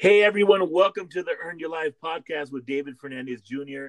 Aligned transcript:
Hey 0.00 0.22
everyone, 0.22 0.72
welcome 0.72 1.08
to 1.08 1.22
the 1.22 1.34
Earn 1.44 1.58
Your 1.58 1.68
Life 1.68 1.92
podcast 2.02 2.50
with 2.50 2.64
David 2.64 2.98
Fernandez 2.98 3.42
Jr. 3.42 3.88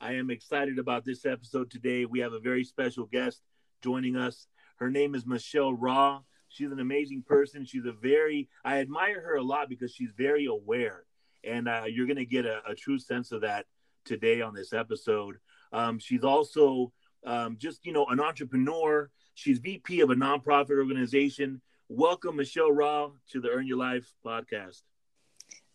I 0.00 0.12
am 0.12 0.30
excited 0.30 0.78
about 0.78 1.04
this 1.04 1.26
episode 1.26 1.68
today. 1.68 2.04
We 2.04 2.20
have 2.20 2.32
a 2.32 2.38
very 2.38 2.62
special 2.62 3.06
guest 3.06 3.42
joining 3.82 4.14
us. 4.14 4.46
Her 4.76 4.88
name 4.88 5.16
is 5.16 5.26
Michelle 5.26 5.74
Raw. 5.74 6.20
She's 6.46 6.70
an 6.70 6.78
amazing 6.78 7.24
person. 7.26 7.64
She's 7.64 7.86
a 7.86 7.92
very, 7.92 8.48
I 8.64 8.78
admire 8.78 9.20
her 9.20 9.34
a 9.34 9.42
lot 9.42 9.68
because 9.68 9.92
she's 9.92 10.12
very 10.16 10.46
aware. 10.46 11.06
And 11.42 11.66
uh, 11.66 11.86
you're 11.88 12.06
going 12.06 12.18
to 12.18 12.24
get 12.24 12.46
a, 12.46 12.60
a, 12.64 12.76
true 12.76 13.00
sense 13.00 13.32
of 13.32 13.40
that 13.40 13.66
today 14.04 14.40
on 14.40 14.54
this 14.54 14.72
episode. 14.72 15.38
Um, 15.72 15.98
she's 15.98 16.22
also 16.22 16.92
um, 17.26 17.56
just, 17.58 17.84
you 17.84 17.92
know, 17.92 18.06
an 18.06 18.20
entrepreneur. 18.20 19.10
She's 19.34 19.58
VP 19.58 20.02
of 20.02 20.10
a 20.10 20.14
nonprofit 20.14 20.78
organization. 20.78 21.62
Welcome, 21.88 22.36
Michelle 22.36 22.70
Raw, 22.70 23.10
to 23.32 23.40
the 23.40 23.48
Earn 23.48 23.66
Your 23.66 23.78
Life 23.78 24.14
podcast. 24.24 24.82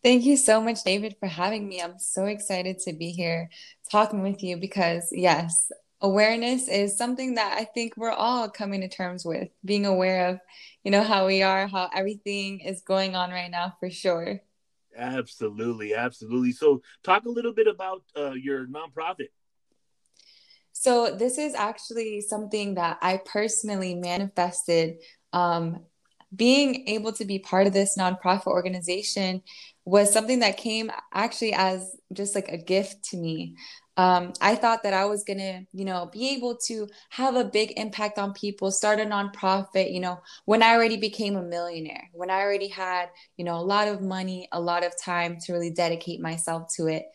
Thank 0.04 0.26
you 0.26 0.36
so 0.36 0.60
much, 0.60 0.84
David, 0.84 1.16
for 1.18 1.28
having 1.28 1.66
me. 1.66 1.82
I'm 1.82 1.98
so 1.98 2.26
excited 2.26 2.80
to 2.80 2.92
be 2.92 3.12
here 3.12 3.50
talking 3.90 4.22
with 4.22 4.44
you 4.44 4.58
because, 4.58 5.08
yes, 5.14 5.72
awareness 6.02 6.68
is 6.68 6.98
something 6.98 7.36
that 7.36 7.58
I 7.58 7.64
think 7.64 7.94
we're 7.96 8.12
all 8.12 8.50
coming 8.50 8.82
to 8.82 8.90
terms 8.90 9.24
with, 9.24 9.48
being 9.64 9.86
aware 9.86 10.28
of, 10.28 10.40
you 10.84 10.92
know, 10.92 11.04
how 11.04 11.26
we 11.26 11.42
are, 11.42 11.68
how 11.68 11.90
everything 11.96 12.60
is 12.60 12.82
going 12.82 13.16
on 13.16 13.32
right 13.32 13.50
now 13.50 13.78
for 13.80 13.90
sure. 13.90 14.42
Absolutely. 14.94 15.96
Absolutely. 15.96 16.52
So, 16.52 16.82
talk 17.04 17.24
a 17.24 17.30
little 17.30 17.54
bit 17.54 17.68
about 17.68 18.04
uh, 18.14 18.32
your 18.32 18.68
nonprofit. 18.68 19.30
So, 20.74 21.16
this 21.16 21.38
is 21.38 21.56
actually 21.56 22.20
something 22.20 22.76
that 22.76 22.98
I 23.02 23.22
personally 23.24 23.96
manifested 23.96 24.98
um, 25.32 25.86
being 26.36 26.88
able 26.88 27.14
to 27.14 27.26
be 27.26 27.40
part 27.40 27.68
of 27.68 27.74
this 27.74 27.98
nonprofit 27.98 28.48
organization 28.48 29.42
was 29.86 30.12
something 30.12 30.40
that 30.40 30.58
came 30.58 30.92
actually 31.14 31.54
as 31.54 31.96
just 32.14 32.36
like 32.36 32.48
a 32.48 32.58
gift 32.58 33.04
to 33.06 33.18
me. 33.18 33.56
Um, 33.96 34.34
I 34.42 34.56
thought 34.56 34.84
that 34.84 34.94
I 34.94 35.06
was 35.06 35.24
gonna, 35.24 35.66
you 35.72 35.86
know, 35.86 36.10
be 36.12 36.30
able 36.30 36.58
to 36.68 36.88
have 37.10 37.36
a 37.36 37.44
big 37.44 37.74
impact 37.78 38.18
on 38.18 38.34
people, 38.34 38.72
start 38.72 39.00
a 39.00 39.06
nonprofit, 39.06 39.94
you 39.94 40.00
know, 40.00 40.20
when 40.46 40.64
I 40.64 40.74
already 40.74 40.98
became 40.98 41.36
a 41.36 41.44
millionaire, 41.44 42.10
when 42.12 42.32
I 42.32 42.42
already 42.42 42.70
had, 42.70 43.10
you 43.38 43.46
know, 43.46 43.56
a 43.56 43.62
lot 43.62 43.88
of 43.88 44.02
money, 44.02 44.48
a 44.52 44.60
lot 44.60 44.84
of 44.84 45.00
time 45.00 45.38
to 45.46 45.54
really 45.54 45.70
dedicate 45.70 46.22
myself 46.22 46.74
to 46.78 46.88
it. 46.88 47.06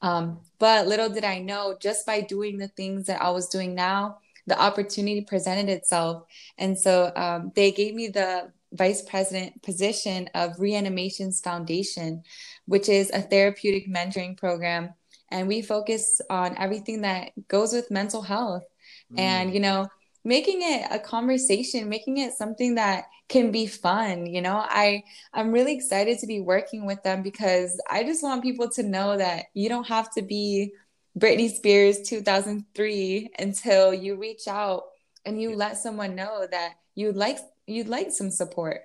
Um, 0.00 0.42
but 0.60 0.86
little 0.86 1.08
did 1.08 1.24
I 1.24 1.40
know, 1.40 1.76
just 1.80 2.06
by 2.06 2.20
doing 2.20 2.58
the 2.58 2.68
things 2.68 3.06
that 3.06 3.20
I 3.20 3.30
was 3.30 3.48
doing 3.48 3.74
now, 3.74 4.18
the 4.46 4.60
opportunity 4.60 5.22
presented 5.22 5.68
itself. 5.68 6.22
And 6.56 6.78
so 6.78 7.12
um, 7.16 7.52
they 7.56 7.72
gave 7.72 7.94
me 7.94 8.08
the 8.08 8.52
vice 8.72 9.02
president 9.02 9.62
position 9.62 10.28
of 10.34 10.58
Reanimations 10.58 11.40
Foundation, 11.40 12.22
which 12.66 12.88
is 12.88 13.10
a 13.10 13.22
therapeutic 13.22 13.88
mentoring 13.88 14.36
program. 14.36 14.94
And 15.30 15.48
we 15.48 15.62
focus 15.62 16.20
on 16.30 16.56
everything 16.58 17.02
that 17.02 17.32
goes 17.48 17.72
with 17.72 17.90
mental 17.90 18.22
health 18.22 18.64
mm. 19.12 19.18
and, 19.18 19.52
you 19.52 19.60
know, 19.60 19.88
making 20.24 20.60
it 20.62 20.86
a 20.90 20.98
conversation, 20.98 21.88
making 21.88 22.18
it 22.18 22.34
something 22.34 22.74
that 22.76 23.04
can 23.28 23.50
be 23.50 23.66
fun. 23.66 24.26
You 24.26 24.42
know, 24.42 24.56
I, 24.56 25.04
I'm 25.32 25.52
really 25.52 25.74
excited 25.74 26.18
to 26.18 26.26
be 26.26 26.40
working 26.40 26.86
with 26.86 27.02
them 27.02 27.22
because 27.22 27.80
I 27.90 28.04
just 28.04 28.22
want 28.22 28.42
people 28.42 28.68
to 28.70 28.82
know 28.82 29.16
that 29.16 29.46
you 29.54 29.68
don't 29.68 29.86
have 29.86 30.12
to 30.14 30.22
be 30.22 30.72
Britney 31.18 31.50
Spears 31.50 32.00
2003 32.02 33.30
until 33.38 33.92
you 33.92 34.16
reach 34.16 34.48
out 34.48 34.84
and 35.24 35.40
you 35.40 35.54
let 35.54 35.76
someone 35.76 36.14
know 36.14 36.46
that 36.50 36.74
you 36.94 37.12
like 37.12 37.38
you'd 37.68 37.88
like 37.88 38.10
some 38.10 38.30
support. 38.30 38.82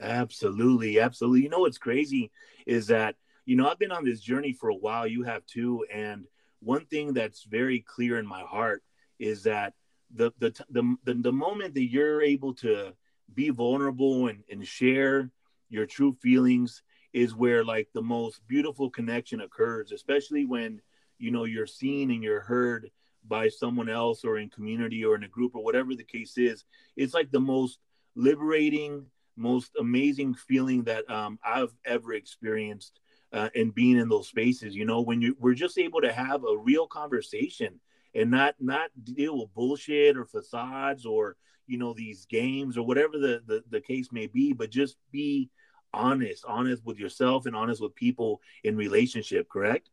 Absolutely, 0.00 1.00
absolutely. 1.00 1.42
You 1.42 1.48
know 1.48 1.60
what's 1.60 1.78
crazy 1.78 2.30
is 2.66 2.88
that 2.88 3.16
you 3.44 3.56
know 3.56 3.68
I've 3.68 3.78
been 3.78 3.92
on 3.92 4.04
this 4.04 4.20
journey 4.20 4.52
for 4.52 4.68
a 4.68 4.74
while. 4.74 5.06
You 5.06 5.22
have 5.22 5.46
too, 5.46 5.84
and 5.92 6.26
one 6.60 6.84
thing 6.86 7.12
that's 7.12 7.44
very 7.44 7.80
clear 7.80 8.18
in 8.18 8.26
my 8.26 8.42
heart 8.42 8.82
is 9.18 9.42
that 9.44 9.74
the 10.14 10.32
the 10.38 10.52
the 10.70 10.96
the, 11.04 11.14
the 11.14 11.32
moment 11.32 11.74
that 11.74 11.90
you're 11.90 12.22
able 12.22 12.54
to 12.54 12.92
be 13.34 13.50
vulnerable 13.50 14.28
and, 14.28 14.42
and 14.50 14.66
share 14.66 15.30
your 15.68 15.86
true 15.86 16.16
feelings 16.22 16.82
is 17.12 17.34
where 17.34 17.64
like 17.64 17.88
the 17.92 18.02
most 18.02 18.46
beautiful 18.46 18.88
connection 18.88 19.40
occurs 19.40 19.90
especially 19.90 20.44
when 20.44 20.80
you 21.18 21.30
know 21.30 21.44
you're 21.44 21.66
seen 21.66 22.12
and 22.12 22.22
you're 22.22 22.40
heard 22.40 22.88
by 23.26 23.48
someone 23.48 23.88
else 23.88 24.24
or 24.24 24.38
in 24.38 24.48
community 24.48 25.04
or 25.04 25.16
in 25.16 25.24
a 25.24 25.28
group 25.28 25.56
or 25.56 25.64
whatever 25.64 25.94
the 25.94 26.04
case 26.04 26.38
is 26.38 26.64
it's 26.96 27.14
like 27.14 27.30
the 27.32 27.40
most 27.40 27.80
liberating, 28.16 29.06
most 29.36 29.72
amazing 29.78 30.34
feeling 30.34 30.82
that 30.84 31.08
um, 31.10 31.38
I've 31.44 31.74
ever 31.84 32.14
experienced 32.14 33.00
uh, 33.32 33.50
in 33.54 33.70
being 33.70 33.98
in 33.98 34.08
those 34.08 34.28
spaces. 34.28 34.74
You 34.74 34.86
know, 34.86 35.02
when 35.02 35.20
you 35.20 35.36
we're 35.38 35.54
just 35.54 35.78
able 35.78 36.00
to 36.00 36.12
have 36.12 36.42
a 36.44 36.56
real 36.56 36.86
conversation 36.86 37.78
and 38.14 38.30
not 38.30 38.54
not 38.58 38.90
deal 39.04 39.38
with 39.38 39.54
bullshit 39.54 40.16
or 40.16 40.24
facades 40.24 41.04
or 41.04 41.36
you 41.66 41.78
know 41.78 41.92
these 41.92 42.26
games 42.26 42.78
or 42.78 42.86
whatever 42.86 43.18
the, 43.18 43.42
the 43.46 43.62
the 43.70 43.80
case 43.80 44.10
may 44.10 44.26
be, 44.26 44.52
but 44.52 44.70
just 44.70 44.96
be 45.12 45.50
honest, 45.92 46.44
honest 46.46 46.84
with 46.84 46.98
yourself 46.98 47.46
and 47.46 47.54
honest 47.54 47.80
with 47.80 47.94
people 47.94 48.40
in 48.64 48.76
relationship. 48.76 49.48
Correct? 49.48 49.90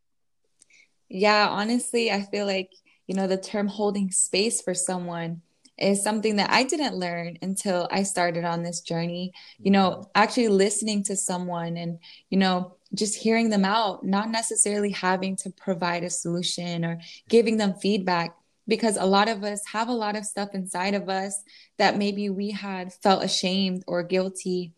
Yeah, 1.10 1.48
honestly, 1.50 2.12
I 2.12 2.22
feel 2.22 2.46
like 2.46 2.72
you 3.08 3.16
know 3.16 3.28
the 3.28 3.38
term 3.38 3.68
holding 3.68 4.10
space 4.12 4.62
for 4.62 4.74
someone 4.74 5.42
is 5.78 6.04
something 6.04 6.36
that 6.36 6.52
I 6.52 6.64
didn't 6.64 6.96
learn 6.96 7.38
until 7.42 7.88
I 7.92 8.04
started 8.04 8.46
on 8.46 8.64
this 8.64 8.82
journey. 8.82 9.34
You 9.60 9.72
know, 9.72 9.90
mm-hmm. 9.90 10.10
actually 10.16 10.50
listening 10.50 11.04
to 11.06 11.16
someone 11.16 11.78
and, 11.78 12.00
you 12.30 12.38
know, 12.38 12.76
just 12.94 13.16
hearing 13.16 13.50
them 13.50 13.66
out, 13.66 14.06
not 14.06 14.30
necessarily 14.30 14.92
having 14.92 15.36
to 15.38 15.50
provide 15.50 16.04
a 16.04 16.10
solution 16.10 16.86
or 16.86 17.00
giving 17.28 17.58
them 17.58 17.74
feedback, 17.74 18.36
because 18.68 18.98
a 18.98 19.06
lot 19.06 19.28
of 19.28 19.44
us 19.44 19.62
have 19.72 19.90
a 19.90 19.94
lot 19.94 20.16
of 20.16 20.26
stuff 20.26 20.50
inside 20.54 20.94
of 20.94 21.10
us 21.10 21.42
that 21.78 21.98
maybe 21.98 22.30
we 22.30 22.52
had 22.52 22.94
felt 22.94 23.24
ashamed 23.24 23.84
or 23.88 24.04
guilty 24.04 24.74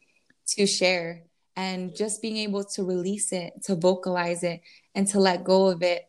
to 0.48 0.66
share. 0.66 1.24
And 1.58 1.96
just 1.96 2.22
being 2.22 2.38
able 2.38 2.66
to 2.66 2.84
release 2.84 3.32
it, 3.32 3.64
to 3.64 3.76
vocalize 3.76 4.44
it, 4.44 4.62
and 4.94 5.08
to 5.08 5.20
let 5.20 5.46
go 5.46 5.68
of 5.68 5.84
it 5.84 6.06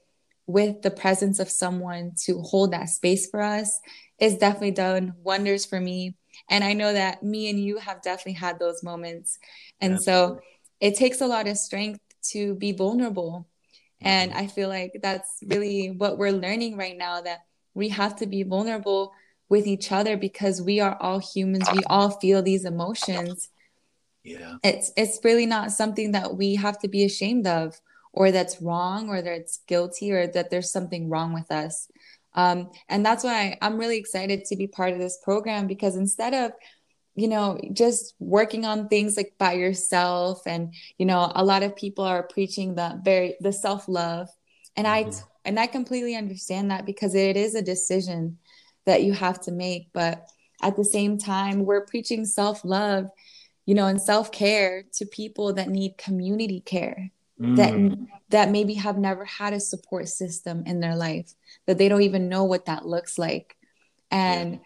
with 0.47 0.83
the 0.83 0.91
presence 0.91 1.39
of 1.39 1.49
someone 1.49 2.13
to 2.25 2.41
hold 2.41 2.73
that 2.73 2.89
space 2.89 3.29
for 3.29 3.43
us 3.43 3.81
it's 4.19 4.37
definitely 4.37 4.72
done 4.72 5.15
wonders 5.22 5.65
for 5.65 5.81
me. 5.81 6.16
And 6.49 6.62
I 6.62 6.72
know 6.72 6.93
that 6.93 7.22
me 7.22 7.49
and 7.50 7.59
you 7.59 7.78
have 7.78 8.03
definitely 8.03 8.34
had 8.34 8.59
those 8.59 8.82
moments. 8.82 9.38
And 9.81 9.94
Absolutely. 9.94 10.37
so 10.37 10.41
it 10.81 10.97
takes 10.97 11.21
a 11.21 11.27
lot 11.27 11.49
of 11.49 11.56
strength 11.56 12.00
to 12.31 12.55
be 12.55 12.72
vulnerable. 12.72 13.47
And 14.00 14.31
mm-hmm. 14.31 14.41
I 14.41 14.47
feel 14.47 14.69
like 14.69 14.99
that's 15.03 15.38
really 15.47 15.88
what 15.88 16.19
we're 16.19 16.32
learning 16.32 16.76
right 16.76 16.97
now 16.97 17.21
that 17.22 17.41
we 17.75 17.88
have 17.91 18.16
to 18.16 18.26
be 18.26 18.43
vulnerable 18.43 19.12
with 19.49 19.66
each 19.66 19.93
other 19.93 20.16
because 20.16 20.60
we 20.60 20.81
are 20.81 20.97
all 21.00 21.19
humans. 21.19 21.69
We 21.72 21.82
all 21.87 22.10
feel 22.10 22.43
these 22.43 22.65
emotions. 22.65 23.49
Yeah. 24.25 24.56
It's 24.65 24.93
it's 24.97 25.21
really 25.22 25.47
not 25.47 25.71
something 25.71 26.12
that 26.12 26.37
we 26.37 26.56
have 26.56 26.78
to 26.81 26.88
be 26.88 27.05
ashamed 27.05 27.47
of 27.47 27.81
or 28.12 28.32
that's 28.32 28.60
wrong 28.60 29.09
or 29.09 29.22
that's 29.22 29.59
guilty 29.69 30.10
or 30.10 30.26
that 30.26 30.50
there's 30.50 30.72
something 30.72 31.09
wrong 31.09 31.32
with 31.32 31.53
us. 31.53 31.88
Um, 32.37 32.71
and 32.89 33.05
that's 33.05 33.25
why 33.25 33.57
I'm 33.63 33.79
really 33.79 33.97
excited 33.97 34.45
to 34.45 34.57
be 34.57 34.67
part 34.67 34.93
of 34.93 34.99
this 34.99 35.19
program 35.25 35.67
because 35.67 35.97
instead 35.97 36.35
of 36.35 36.53
you 37.15 37.29
know 37.29 37.59
just 37.73 38.15
working 38.19 38.67
on 38.67 38.89
things 38.89 39.17
like 39.17 39.33
by 39.39 39.55
yourself 39.55 40.43
and 40.47 40.75
you 40.99 41.07
know 41.07 41.33
a 41.35 41.43
lot 41.43 41.63
of 41.63 41.75
people 41.75 42.05
are 42.05 42.23
preaching 42.23 42.75
the 42.75 43.01
very 43.05 43.37
the 43.41 43.53
self-love. 43.53 44.29
And 44.77 44.87
mm-hmm. 44.87 45.11
i 45.11 45.23
and 45.45 45.59
i 45.59 45.67
completely 45.67 46.15
understand 46.15 46.71
that 46.71 46.87
because 46.87 47.15
it 47.15 47.37
is 47.37 47.55
a 47.55 47.62
decision 47.62 48.39
that 48.85 49.03
you 49.03 49.12
have 49.15 49.41
to 49.43 49.53
make. 49.53 49.89
But 49.93 50.27
at 50.62 50.77
the 50.77 50.85
same 50.85 51.19
time 51.19 51.65
we're 51.65 51.87
preaching 51.87 52.25
self-love 52.25 53.09
you 53.67 53.75
know 53.75 53.87
and 53.87 54.00
self-care 54.00 54.85
to 54.94 55.05
people 55.06 55.53
that 55.55 55.69
need 55.69 55.99
community 55.99 56.61
care 56.61 57.11
mm. 57.41 57.56
that 57.56 58.09
that 58.31 58.50
maybe 58.50 58.75
have 58.75 58.99
never 58.99 59.25
had 59.25 59.53
a 59.53 59.61
support 59.61 60.09
system 60.09 60.65
in 60.67 60.81
their 60.81 60.97
life 60.97 61.33
that 61.67 61.79
they 61.79 61.88
don't 61.88 62.03
even 62.03 62.29
know 62.29 62.44
what 62.44 62.67
that 62.67 62.87
looks 62.87 63.19
like. 63.19 63.56
And 64.11 64.55
yeah. 64.55 64.59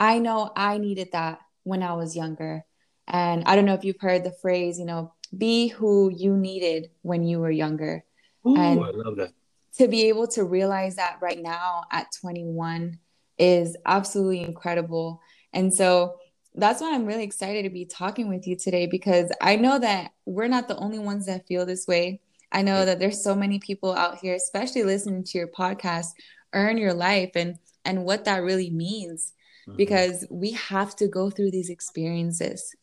i 0.00 0.18
know 0.18 0.50
i 0.56 0.78
needed 0.78 1.10
that 1.12 1.40
when 1.64 1.82
i 1.82 1.94
was 1.94 2.16
younger. 2.16 2.64
And 3.06 3.44
i 3.46 3.56
don't 3.56 3.64
know 3.64 3.74
if 3.74 3.84
you've 3.84 4.00
heard 4.00 4.24
the 4.24 4.32
phrase 4.32 4.78
you 4.78 4.84
know 4.84 5.12
be 5.36 5.68
who 5.68 6.10
you 6.14 6.36
needed 6.36 6.90
when 7.02 7.24
you 7.24 7.40
were 7.40 7.50
younger. 7.50 8.04
Ooh, 8.46 8.56
and 8.56 8.80
i 8.80 8.90
love 8.90 9.16
that. 9.16 9.32
to 9.76 9.88
be 9.88 10.08
able 10.08 10.26
to 10.28 10.44
realize 10.44 10.96
that 10.96 11.18
right 11.20 11.40
now 11.40 11.84
at 11.90 12.06
21 12.20 12.98
is 13.38 13.76
absolutely 13.86 14.42
incredible. 14.42 15.20
And 15.52 15.72
so 15.72 16.16
that's 16.58 16.80
why 16.80 16.94
I'm 16.94 17.06
really 17.06 17.24
excited 17.24 17.62
to 17.62 17.70
be 17.70 17.84
talking 17.84 18.28
with 18.28 18.46
you 18.46 18.56
today 18.56 18.86
because 18.86 19.30
I 19.40 19.56
know 19.56 19.78
that 19.78 20.12
we're 20.24 20.48
not 20.48 20.68
the 20.68 20.76
only 20.76 20.98
ones 20.98 21.26
that 21.26 21.46
feel 21.46 21.64
this 21.64 21.86
way. 21.86 22.20
I 22.50 22.62
know 22.62 22.84
that 22.84 22.98
there's 22.98 23.22
so 23.22 23.34
many 23.34 23.58
people 23.58 23.94
out 23.94 24.18
here, 24.18 24.34
especially 24.34 24.82
listening 24.82 25.24
to 25.24 25.38
your 25.38 25.48
podcast, 25.48 26.08
earn 26.52 26.78
your 26.78 26.94
life 26.94 27.32
and 27.34 27.56
and 27.84 28.04
what 28.04 28.24
that 28.24 28.42
really 28.42 28.70
means 28.70 29.32
mm-hmm. 29.66 29.76
because 29.76 30.26
we 30.30 30.52
have 30.52 30.96
to 30.96 31.08
go 31.08 31.30
through 31.30 31.50
these 31.50 31.70
experiences. 31.70 32.74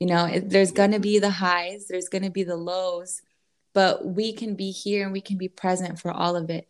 You 0.00 0.08
know, 0.08 0.26
it, 0.26 0.50
there's 0.50 0.72
going 0.72 0.92
to 0.92 0.98
be 0.98 1.18
the 1.18 1.30
highs, 1.30 1.86
there's 1.88 2.08
going 2.08 2.24
to 2.24 2.30
be 2.30 2.42
the 2.42 2.56
lows, 2.56 3.22
but 3.72 4.04
we 4.04 4.32
can 4.32 4.56
be 4.56 4.70
here 4.70 5.04
and 5.04 5.12
we 5.12 5.20
can 5.20 5.38
be 5.38 5.48
present 5.48 6.00
for 6.00 6.10
all 6.10 6.36
of 6.36 6.50
it. 6.50 6.66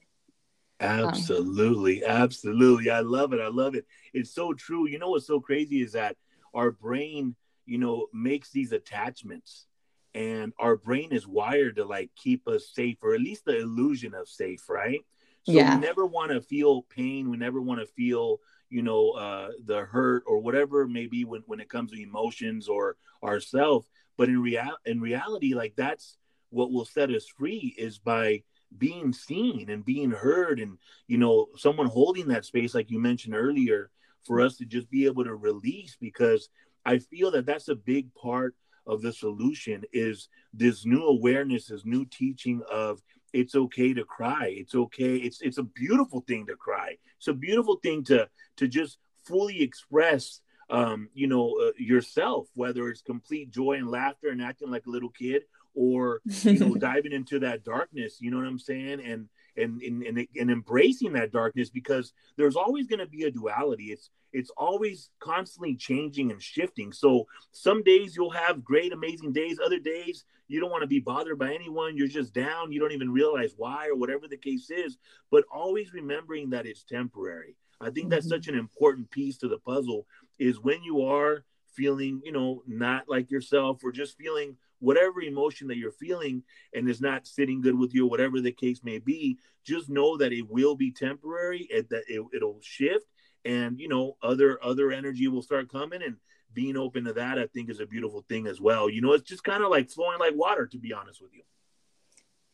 Absolutely, 0.80 2.04
um, 2.04 2.22
absolutely. 2.22 2.90
I 2.90 3.00
love 3.00 3.32
it. 3.32 3.40
I 3.40 3.48
love 3.48 3.74
it. 3.74 3.86
It's 4.12 4.34
so 4.34 4.52
true. 4.52 4.88
You 4.88 4.98
know 4.98 5.10
what's 5.10 5.26
so 5.26 5.40
crazy 5.40 5.80
is 5.80 5.92
that 5.92 6.16
our 6.54 6.70
brain, 6.70 7.34
you 7.66 7.78
know, 7.78 8.06
makes 8.12 8.50
these 8.50 8.72
attachments 8.72 9.66
and 10.14 10.52
our 10.58 10.76
brain 10.76 11.12
is 11.12 11.26
wired 11.26 11.76
to 11.76 11.84
like 11.84 12.10
keep 12.16 12.46
us 12.46 12.70
safe 12.72 12.98
or 13.02 13.14
at 13.14 13.20
least 13.20 13.44
the 13.44 13.58
illusion 13.58 14.14
of 14.14 14.28
safe, 14.28 14.68
right? 14.68 15.00
So 15.44 15.52
yeah. 15.52 15.74
we 15.74 15.80
never 15.80 16.06
want 16.06 16.30
to 16.32 16.40
feel 16.40 16.82
pain. 16.82 17.30
We 17.30 17.36
never 17.36 17.60
want 17.60 17.80
to 17.80 17.86
feel, 17.86 18.38
you 18.68 18.82
know, 18.82 19.10
uh, 19.10 19.50
the 19.64 19.80
hurt 19.80 20.22
or 20.26 20.38
whatever 20.38 20.86
maybe 20.86 21.24
when, 21.24 21.42
when 21.46 21.60
it 21.60 21.68
comes 21.68 21.90
to 21.90 22.00
emotions 22.00 22.68
or 22.68 22.96
ourself. 23.24 23.86
But 24.16 24.28
in 24.28 24.40
real 24.40 24.76
in 24.84 25.00
reality, 25.00 25.54
like 25.54 25.74
that's 25.76 26.16
what 26.50 26.70
will 26.70 26.84
set 26.84 27.10
us 27.10 27.26
free 27.26 27.74
is 27.78 27.98
by 27.98 28.42
being 28.78 29.12
seen 29.12 29.68
and 29.70 29.84
being 29.84 30.10
heard 30.10 30.60
and 30.60 30.78
you 31.06 31.18
know 31.18 31.46
someone 31.56 31.86
holding 31.86 32.28
that 32.28 32.44
space 32.44 32.74
like 32.74 32.90
you 32.90 32.98
mentioned 32.98 33.34
earlier 33.34 33.90
for 34.24 34.40
us 34.40 34.56
to 34.56 34.64
just 34.64 34.90
be 34.90 35.06
able 35.06 35.24
to 35.24 35.34
release 35.34 35.96
because 36.00 36.48
i 36.84 36.98
feel 36.98 37.30
that 37.30 37.46
that's 37.46 37.68
a 37.68 37.74
big 37.74 38.12
part 38.14 38.54
of 38.86 39.00
the 39.02 39.12
solution 39.12 39.84
is 39.92 40.28
this 40.52 40.84
new 40.84 41.04
awareness 41.04 41.66
this 41.66 41.84
new 41.84 42.04
teaching 42.06 42.62
of 42.70 43.00
it's 43.32 43.54
okay 43.54 43.94
to 43.94 44.04
cry. 44.04 44.54
It's 44.56 44.74
okay. 44.74 45.16
It's 45.16 45.40
it's 45.40 45.58
a 45.58 45.62
beautiful 45.62 46.22
thing 46.26 46.46
to 46.46 46.56
cry. 46.56 46.96
It's 47.18 47.28
a 47.28 47.32
beautiful 47.32 47.76
thing 47.82 48.04
to 48.04 48.28
to 48.56 48.68
just 48.68 48.98
fully 49.24 49.62
express 49.62 50.40
um 50.70 51.08
you 51.14 51.26
know 51.26 51.56
uh, 51.60 51.72
yourself 51.76 52.48
whether 52.54 52.88
it's 52.88 53.02
complete 53.02 53.50
joy 53.50 53.74
and 53.74 53.88
laughter 53.88 54.28
and 54.28 54.42
acting 54.42 54.70
like 54.70 54.86
a 54.86 54.90
little 54.90 55.10
kid 55.10 55.42
or 55.74 56.20
you 56.42 56.58
know 56.58 56.74
diving 56.78 57.12
into 57.12 57.38
that 57.40 57.64
darkness. 57.64 58.18
You 58.20 58.30
know 58.30 58.38
what 58.38 58.46
i'm 58.46 58.58
saying? 58.58 59.00
And 59.00 59.28
and 59.56 59.80
and, 59.82 60.02
and, 60.02 60.26
and 60.36 60.50
embracing 60.50 61.12
that 61.14 61.32
darkness 61.32 61.70
because 61.70 62.12
there's 62.36 62.56
always 62.56 62.86
going 62.86 63.00
to 63.00 63.06
be 63.06 63.24
a 63.24 63.30
duality. 63.30 63.86
It's 63.86 64.10
it's 64.32 64.50
always 64.56 65.10
constantly 65.20 65.74
changing 65.74 66.30
and 66.30 66.42
shifting. 66.42 66.92
So 66.92 67.26
some 67.50 67.82
days 67.82 68.16
you'll 68.16 68.30
have 68.30 68.64
great 68.64 68.92
amazing 68.92 69.32
days. 69.32 69.58
Other 69.64 69.78
days 69.78 70.24
you 70.48 70.60
don't 70.60 70.70
want 70.70 70.82
to 70.82 70.88
be 70.88 71.00
bothered 71.00 71.38
by 71.38 71.52
anyone. 71.54 71.96
You're 71.96 72.08
just 72.08 72.32
down. 72.32 72.72
You 72.72 72.80
don't 72.80 72.92
even 72.92 73.12
realize 73.12 73.54
why 73.56 73.88
or 73.88 73.96
whatever 73.96 74.28
the 74.28 74.36
case 74.36 74.70
is. 74.70 74.96
But 75.30 75.44
always 75.52 75.92
remembering 75.92 76.50
that 76.50 76.66
it's 76.66 76.84
temporary. 76.84 77.56
I 77.80 77.90
think 77.90 78.10
that's 78.10 78.26
mm-hmm. 78.26 78.36
such 78.36 78.48
an 78.48 78.54
important 78.54 79.10
piece 79.10 79.36
to 79.38 79.48
the 79.48 79.58
puzzle 79.58 80.06
is 80.38 80.60
when 80.60 80.82
you 80.82 81.02
are 81.02 81.44
feeling 81.74 82.20
you 82.24 82.32
know 82.32 82.62
not 82.66 83.04
like 83.08 83.30
yourself 83.30 83.82
or 83.84 83.92
just 83.92 84.16
feeling 84.16 84.56
whatever 84.82 85.22
emotion 85.22 85.68
that 85.68 85.76
you're 85.76 85.92
feeling 85.92 86.42
and 86.74 86.88
is 86.88 87.00
not 87.00 87.24
sitting 87.26 87.60
good 87.60 87.78
with 87.78 87.94
you, 87.94 88.04
whatever 88.04 88.40
the 88.40 88.50
case 88.50 88.80
may 88.82 88.98
be, 88.98 89.38
just 89.64 89.88
know 89.88 90.16
that 90.16 90.32
it 90.32 90.42
will 90.50 90.74
be 90.74 90.90
temporary, 90.90 91.68
and 91.72 91.88
that 91.88 92.02
it, 92.08 92.20
it'll 92.34 92.58
shift, 92.60 93.06
and 93.44 93.78
you 93.78 93.88
know 93.88 94.16
other 94.22 94.62
other 94.62 94.90
energy 94.90 95.28
will 95.28 95.42
start 95.42 95.70
coming, 95.70 96.02
and 96.02 96.16
being 96.52 96.76
open 96.76 97.04
to 97.04 97.12
that, 97.14 97.38
I 97.38 97.46
think, 97.46 97.70
is 97.70 97.80
a 97.80 97.86
beautiful 97.86 98.24
thing 98.28 98.46
as 98.46 98.60
well. 98.60 98.90
You 98.90 99.00
know, 99.00 99.12
it's 99.12 99.28
just 99.28 99.44
kind 99.44 99.62
of 99.62 99.70
like 99.70 99.90
flowing 99.90 100.18
like 100.18 100.34
water, 100.34 100.66
to 100.66 100.78
be 100.78 100.92
honest 100.92 101.22
with 101.22 101.32
you. 101.32 101.42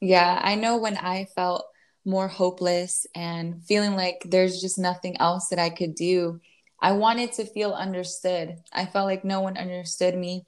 Yeah, 0.01 0.41
I 0.43 0.55
know 0.55 0.77
when 0.77 0.97
I 0.97 1.27
felt 1.35 1.67
more 2.05 2.29
hopeless 2.29 3.07
and 3.15 3.63
feeling 3.65 3.97
like 3.97 4.23
there's 4.25 4.61
just 4.61 4.79
nothing 4.79 5.17
else 5.21 5.49
that 5.49 5.59
I 5.59 5.71
could 5.71 5.95
do. 5.95 6.41
I 6.81 6.93
wanted 6.93 7.33
to 7.33 7.45
feel 7.45 7.73
understood. 7.73 8.57
I 8.73 8.87
felt 8.87 9.07
like 9.07 9.25
no 9.25 9.41
one 9.41 9.57
understood 9.57 10.17
me. 10.17 10.47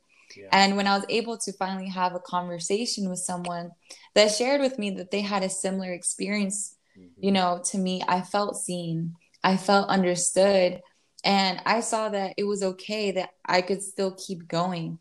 And 0.53 0.77
when 0.77 0.87
I 0.87 0.97
was 0.97 1.07
able 1.09 1.39
to 1.39 1.53
finally 1.53 1.89
have 1.89 2.15
a 2.15 2.21
conversation 2.21 3.09
with 3.11 3.19
someone 3.19 3.73
that 4.15 4.33
shared 4.33 4.61
with 4.61 4.79
me 4.79 4.91
that 4.91 5.11
they 5.11 5.23
had 5.23 5.43
a 5.43 5.51
similar 5.51 5.93
experience, 5.93 6.77
mm-hmm. 6.97 7.25
you 7.25 7.33
know, 7.33 7.61
to 7.71 7.79
me, 7.79 8.03
I 8.07 8.21
felt 8.21 8.57
seen, 8.57 9.17
I 9.43 9.57
felt 9.57 9.89
understood, 9.89 10.81
and 11.25 11.61
I 11.67 11.81
saw 11.81 12.09
that 12.11 12.35
it 12.37 12.45
was 12.45 12.63
okay 12.63 13.11
that 13.13 13.31
I 13.45 13.61
could 13.61 13.83
still 13.83 14.13
keep 14.13 14.47
going. 14.47 14.99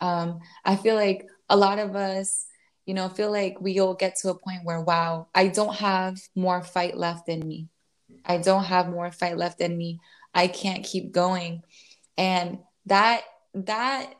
Um, 0.00 0.40
I 0.64 0.76
feel 0.76 0.96
like 0.96 1.26
a 1.48 1.56
lot 1.56 1.78
of 1.78 1.94
us, 1.94 2.46
you 2.84 2.94
know, 2.94 3.08
feel 3.08 3.30
like 3.30 3.60
we'll 3.60 3.94
get 3.94 4.16
to 4.16 4.30
a 4.30 4.38
point 4.38 4.64
where, 4.64 4.80
wow, 4.80 5.28
I 5.34 5.46
don't 5.46 5.76
have 5.76 6.18
more 6.34 6.62
fight 6.62 6.96
left 6.96 7.28
in 7.28 7.46
me. 7.46 7.68
I 8.24 8.38
don't 8.38 8.64
have 8.64 8.88
more 8.88 9.10
fight 9.10 9.36
left 9.36 9.60
in 9.60 9.76
me. 9.76 10.00
I 10.34 10.48
can't 10.48 10.84
keep 10.84 11.12
going. 11.12 11.62
And 12.16 12.58
that 12.86 13.22
that 13.54 14.14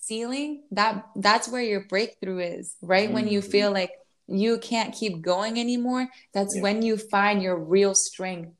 ceiling, 0.00 0.62
that 0.70 1.06
that's 1.16 1.48
where 1.48 1.62
your 1.62 1.84
breakthrough 1.88 2.38
is, 2.38 2.76
right? 2.82 3.06
Mm-hmm. 3.06 3.14
When 3.14 3.28
you 3.28 3.42
feel 3.42 3.68
mm-hmm. 3.68 3.74
like 3.74 3.92
you 4.28 4.58
can't 4.58 4.94
keep 4.94 5.22
going 5.22 5.58
anymore, 5.58 6.08
that's 6.32 6.56
yeah. 6.56 6.62
when 6.62 6.82
you 6.82 6.96
find 6.96 7.42
your 7.42 7.58
real 7.58 7.94
strength. 7.94 8.52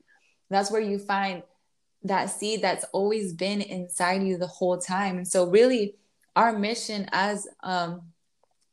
That's 0.49 0.71
where 0.71 0.81
you 0.81 0.97
find 0.97 1.43
that 2.03 2.27
seed 2.27 2.61
that's 2.61 2.85
always 2.93 3.33
been 3.33 3.61
inside 3.61 4.23
you 4.23 4.37
the 4.37 4.47
whole 4.47 4.77
time. 4.77 5.17
And 5.17 5.27
so 5.27 5.47
really 5.47 5.95
our 6.35 6.57
mission 6.57 7.09
as 7.11 7.47
um 7.63 8.01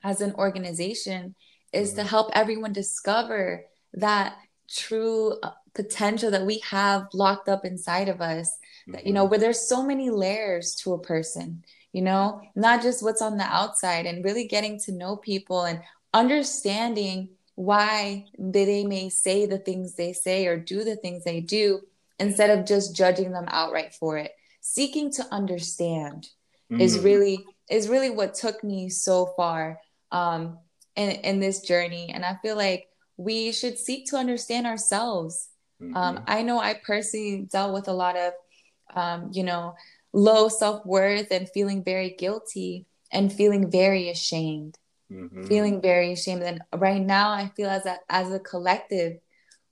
as 0.02 0.20
an 0.20 0.34
organization 0.34 1.34
is 1.72 1.90
mm-hmm. 1.90 1.98
to 1.98 2.04
help 2.04 2.30
everyone 2.34 2.72
discover 2.72 3.64
that 3.94 4.36
true 4.68 5.38
potential 5.74 6.30
that 6.30 6.46
we 6.46 6.58
have 6.60 7.08
locked 7.12 7.48
up 7.48 7.64
inside 7.64 8.08
of 8.08 8.20
us 8.20 8.58
that 8.86 9.06
you 9.06 9.12
know 9.12 9.22
mm-hmm. 9.24 9.30
where 9.30 9.40
there's 9.40 9.68
so 9.68 9.82
many 9.84 10.10
layers 10.10 10.74
to 10.74 10.92
a 10.92 10.98
person 10.98 11.64
you 11.94 12.02
know, 12.02 12.42
not 12.56 12.82
just 12.82 13.04
what's 13.04 13.22
on 13.22 13.38
the 13.38 13.44
outside 13.44 14.04
and 14.04 14.24
really 14.24 14.48
getting 14.48 14.80
to 14.80 14.92
know 14.92 15.16
people 15.16 15.62
and 15.62 15.80
understanding 16.12 17.28
why 17.54 18.26
they 18.36 18.84
may 18.84 19.08
say 19.08 19.46
the 19.46 19.58
things 19.58 19.94
they 19.94 20.12
say 20.12 20.48
or 20.48 20.56
do 20.56 20.82
the 20.82 20.96
things 20.96 21.22
they 21.22 21.40
do 21.40 21.80
instead 22.18 22.50
of 22.50 22.66
just 22.66 22.96
judging 22.96 23.30
them 23.30 23.44
outright 23.46 23.94
for 23.94 24.18
it. 24.18 24.32
Seeking 24.60 25.12
to 25.12 25.24
understand 25.30 26.28
mm-hmm. 26.70 26.80
is 26.80 26.98
really 26.98 27.44
is 27.70 27.88
really 27.88 28.10
what 28.10 28.34
took 28.34 28.64
me 28.64 28.88
so 28.88 29.26
far 29.36 29.78
um, 30.10 30.58
in 30.96 31.10
in 31.10 31.38
this 31.38 31.60
journey, 31.60 32.10
and 32.12 32.24
I 32.24 32.38
feel 32.42 32.56
like 32.56 32.88
we 33.16 33.52
should 33.52 33.78
seek 33.78 34.06
to 34.06 34.16
understand 34.16 34.66
ourselves. 34.66 35.48
Mm-hmm. 35.82 35.96
Um, 35.96 36.24
I 36.26 36.42
know 36.42 36.58
I 36.58 36.74
personally 36.74 37.46
dealt 37.50 37.74
with 37.74 37.88
a 37.88 37.92
lot 37.92 38.16
of, 38.16 38.32
um, 38.94 39.30
you 39.32 39.42
know, 39.42 39.74
low 40.12 40.48
self 40.48 40.84
worth 40.86 41.30
and 41.30 41.48
feeling 41.48 41.82
very 41.82 42.10
guilty 42.10 42.86
and 43.12 43.32
feeling 43.32 43.70
very 43.70 44.08
ashamed. 44.08 44.78
Mm-hmm. 45.12 45.44
Feeling 45.44 45.80
very 45.80 46.12
ashamed. 46.12 46.42
And 46.42 46.62
right 46.74 47.02
now, 47.02 47.30
I 47.30 47.50
feel 47.56 47.68
as 47.68 47.86
a, 47.86 47.98
as 48.08 48.32
a 48.32 48.40
collective, 48.40 49.18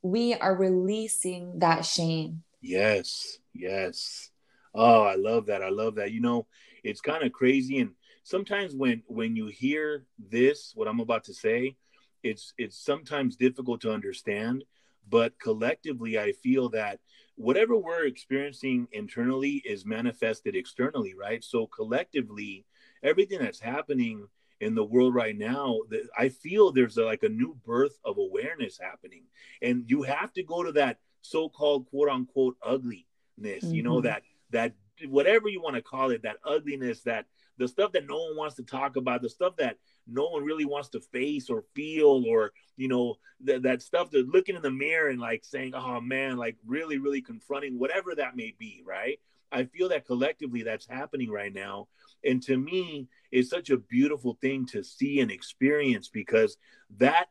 we 0.03 0.35
are 0.35 0.55
releasing 0.55 1.59
that 1.61 1.85
shame. 1.85 2.43
Yes, 2.61 3.39
yes. 3.55 4.31
Oh, 4.75 5.03
I 5.03 5.15
love 5.15 5.47
that. 5.47 5.63
I 5.63 5.71
love 5.71 5.97
that. 5.97 6.13
You 6.13 6.21
know, 6.21 6.47
it's 6.85 7.01
kind 7.01 7.25
of 7.25 7.33
crazy 7.33 7.79
and 7.79 7.91
sometimes 8.23 8.75
when 8.75 9.03
when 9.07 9.37
you 9.37 9.47
hear 9.47 10.05
this 10.19 10.73
what 10.75 10.89
I'm 10.89 11.01
about 11.01 11.25
to 11.25 11.35
say, 11.35 11.77
it's 12.23 12.55
it's 12.59 12.79
sometimes 12.79 13.37
difficult 13.37 13.81
to 13.83 13.93
understand, 13.93 14.65
but 15.09 15.39
collectively 15.39 16.19
I 16.19 16.33
feel 16.33 16.69
that 16.71 17.01
whatever 17.37 17.77
we're 17.77 18.07
experiencing 18.07 18.89
internally 18.93 19.63
is 19.65 19.87
manifested 19.87 20.55
externally, 20.55 21.15
right? 21.15 21.43
So 21.43 21.67
collectively, 21.67 22.67
everything 23.03 23.39
that's 23.41 23.61
happening 23.61 24.27
in 24.61 24.75
the 24.75 24.85
world 24.85 25.15
right 25.15 25.37
now, 25.37 25.81
I 26.17 26.29
feel 26.29 26.71
there's 26.71 26.97
a, 26.97 27.05
like 27.05 27.25
a 27.25 27.29
new 27.29 27.57
birth 27.67 27.99
of 28.05 28.19
awareness 28.19 28.79
happening, 28.79 29.25
and 29.61 29.85
you 29.89 30.03
have 30.03 30.33
to 30.35 30.43
go 30.43 30.63
to 30.63 30.73
that 30.73 30.99
so-called 31.23 31.87
quote 31.87 32.09
unquote 32.09 32.57
ugliness, 32.65 33.05
mm-hmm. 33.39 33.75
you 33.75 33.83
know 33.83 33.97
mm-hmm. 33.97 34.07
that 34.07 34.23
that 34.51 34.75
whatever 35.09 35.49
you 35.49 35.61
want 35.61 35.75
to 35.75 35.83
call 35.83 36.11
it, 36.11 36.23
that 36.23 36.37
ugliness, 36.45 37.03
that 37.03 37.27
the 37.59 37.67
stuff 37.67 37.93
that 37.93 38.07
no 38.09 38.17
one 38.17 38.37
wants 38.37 38.57
to 38.57 38.63
talk 38.63 38.97
about, 38.97 39.23
the 39.23 39.29
stuff 39.29 39.57
that 39.57 39.79
no 40.07 40.29
one 40.29 40.45
really 40.45 40.65
wants 40.65 40.89
to 40.91 41.01
face 41.01 41.49
or 41.49 41.65
feel 41.75 42.25
or 42.29 42.53
you 42.77 42.89
know 42.89 43.17
th- 43.47 43.63
that 43.63 43.83
stuff. 43.83 44.11
That 44.11 44.29
looking 44.29 44.57
in 44.57 44.63
the 44.63 44.71
mirror 44.71 45.09
and 45.09 45.21
like 45.21 45.45
saying 45.45 45.75
oh 45.75 46.01
man 46.01 46.37
like 46.37 46.57
really 46.67 46.99
really 46.99 47.23
confronting 47.23 47.79
whatever 47.79 48.15
that 48.15 48.37
may 48.37 48.55
be 48.59 48.83
right? 48.87 49.19
I 49.51 49.65
feel 49.65 49.91
that 49.91 50.07
collectively 50.07 50.63
that's 50.63 50.87
happening 50.87 51.31
right 51.31 51.53
now. 51.53 51.89
And 52.25 52.43
to 52.45 52.57
me 52.57 53.09
it's 53.31 53.51
such 53.51 53.71
a 53.71 53.79
beautiful 53.79 54.39
thing 54.41 54.67
to 54.67 54.83
see 54.83 55.21
and 55.21 55.31
experience 55.31 56.09
because 56.09 56.57
that 56.99 57.29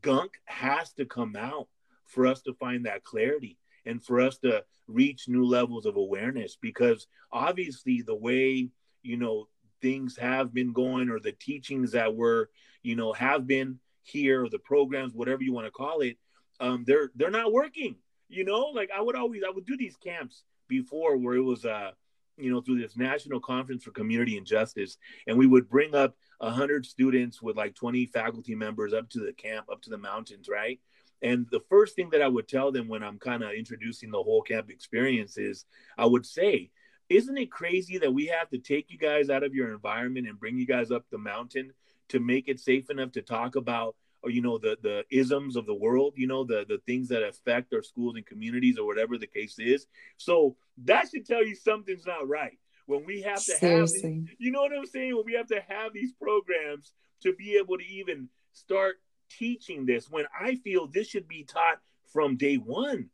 gunk 0.00 0.32
has 0.44 0.92
to 0.94 1.04
come 1.04 1.36
out 1.36 1.68
for 2.06 2.26
us 2.26 2.42
to 2.42 2.54
find 2.54 2.86
that 2.86 3.04
clarity 3.04 3.58
and 3.86 4.02
for 4.02 4.20
us 4.20 4.38
to 4.38 4.64
reach 4.86 5.28
new 5.28 5.44
levels 5.44 5.86
of 5.86 5.96
awareness 5.96 6.56
because 6.60 7.06
obviously 7.32 8.02
the 8.02 8.14
way 8.14 8.68
you 9.02 9.16
know 9.16 9.48
things 9.82 10.16
have 10.16 10.54
been 10.54 10.72
going 10.72 11.10
or 11.10 11.20
the 11.20 11.32
teachings 11.32 11.92
that 11.92 12.14
were 12.14 12.48
you 12.82 12.96
know 12.96 13.12
have 13.12 13.46
been 13.46 13.78
here 14.04 14.44
or 14.44 14.48
the 14.48 14.58
programs 14.58 15.12
whatever 15.12 15.42
you 15.42 15.52
want 15.52 15.66
to 15.66 15.70
call 15.70 16.00
it 16.00 16.16
um 16.60 16.84
they're 16.86 17.10
they're 17.16 17.30
not 17.30 17.52
working 17.52 17.96
you 18.28 18.44
know 18.44 18.70
like 18.74 18.90
i 18.96 19.00
would 19.00 19.16
always 19.16 19.42
i 19.46 19.50
would 19.50 19.66
do 19.66 19.76
these 19.76 19.96
camps 19.96 20.44
before 20.68 21.16
where 21.16 21.34
it 21.34 21.42
was 21.42 21.64
uh 21.64 21.90
you 22.36 22.50
know, 22.50 22.60
through 22.60 22.80
this 22.80 22.96
National 22.96 23.40
Conference 23.40 23.84
for 23.84 23.90
Community 23.90 24.36
and 24.36 24.46
Justice, 24.46 24.96
and 25.26 25.36
we 25.36 25.46
would 25.46 25.68
bring 25.68 25.94
up 25.94 26.16
100 26.38 26.86
students 26.86 27.42
with 27.42 27.56
like 27.56 27.74
20 27.74 28.06
faculty 28.06 28.54
members 28.54 28.92
up 28.92 29.08
to 29.10 29.20
the 29.20 29.32
camp, 29.32 29.66
up 29.70 29.82
to 29.82 29.90
the 29.90 29.98
mountains, 29.98 30.48
right? 30.48 30.80
And 31.22 31.46
the 31.50 31.60
first 31.68 31.94
thing 31.94 32.10
that 32.10 32.22
I 32.22 32.28
would 32.28 32.48
tell 32.48 32.72
them 32.72 32.88
when 32.88 33.02
I'm 33.02 33.18
kind 33.18 33.44
of 33.44 33.52
introducing 33.52 34.10
the 34.10 34.22
whole 34.22 34.42
camp 34.42 34.70
experience 34.70 35.38
is 35.38 35.64
I 35.96 36.06
would 36.06 36.26
say, 36.26 36.70
isn't 37.12 37.38
it 37.38 37.50
crazy 37.50 37.98
that 37.98 38.12
we 38.12 38.26
have 38.26 38.48
to 38.50 38.58
take 38.58 38.90
you 38.90 38.98
guys 38.98 39.30
out 39.30 39.42
of 39.42 39.54
your 39.54 39.72
environment 39.72 40.28
and 40.28 40.40
bring 40.40 40.58
you 40.58 40.66
guys 40.66 40.90
up 40.90 41.04
the 41.10 41.18
mountain 41.18 41.72
to 42.08 42.20
make 42.20 42.48
it 42.48 42.60
safe 42.60 42.90
enough 42.90 43.12
to 43.12 43.22
talk 43.22 43.56
about 43.56 43.96
or 44.22 44.30
you 44.30 44.40
know 44.40 44.58
the 44.58 44.76
the 44.82 45.04
isms 45.10 45.56
of 45.56 45.66
the 45.66 45.74
world 45.74 46.14
you 46.16 46.26
know 46.26 46.44
the 46.44 46.64
the 46.68 46.78
things 46.86 47.08
that 47.08 47.22
affect 47.22 47.72
our 47.74 47.82
schools 47.82 48.14
and 48.16 48.24
communities 48.26 48.78
or 48.78 48.86
whatever 48.86 49.18
the 49.18 49.26
case 49.26 49.56
is? 49.58 49.86
So 50.16 50.56
that 50.84 51.08
should 51.10 51.26
tell 51.26 51.44
you 51.44 51.54
something's 51.54 52.06
not 52.06 52.28
right. 52.28 52.58
When 52.86 53.04
we 53.04 53.22
have 53.22 53.36
to 53.36 53.56
Seriously. 53.56 54.02
have 54.02 54.26
these, 54.26 54.36
you 54.38 54.50
know 54.50 54.62
what 54.62 54.72
i'm 54.76 54.86
saying? 54.86 55.14
When 55.14 55.24
we 55.24 55.34
have 55.34 55.48
to 55.48 55.60
have 55.68 55.92
these 55.92 56.12
programs 56.12 56.92
to 57.22 57.32
be 57.34 57.56
able 57.56 57.78
to 57.78 57.84
even 57.84 58.28
start 58.52 58.96
teaching 59.30 59.86
this 59.86 60.10
when 60.10 60.26
i 60.38 60.56
feel 60.56 60.86
this 60.86 61.08
should 61.08 61.26
be 61.26 61.42
taught 61.42 61.80
from 62.12 62.36
day 62.36 62.56
one 62.56 63.08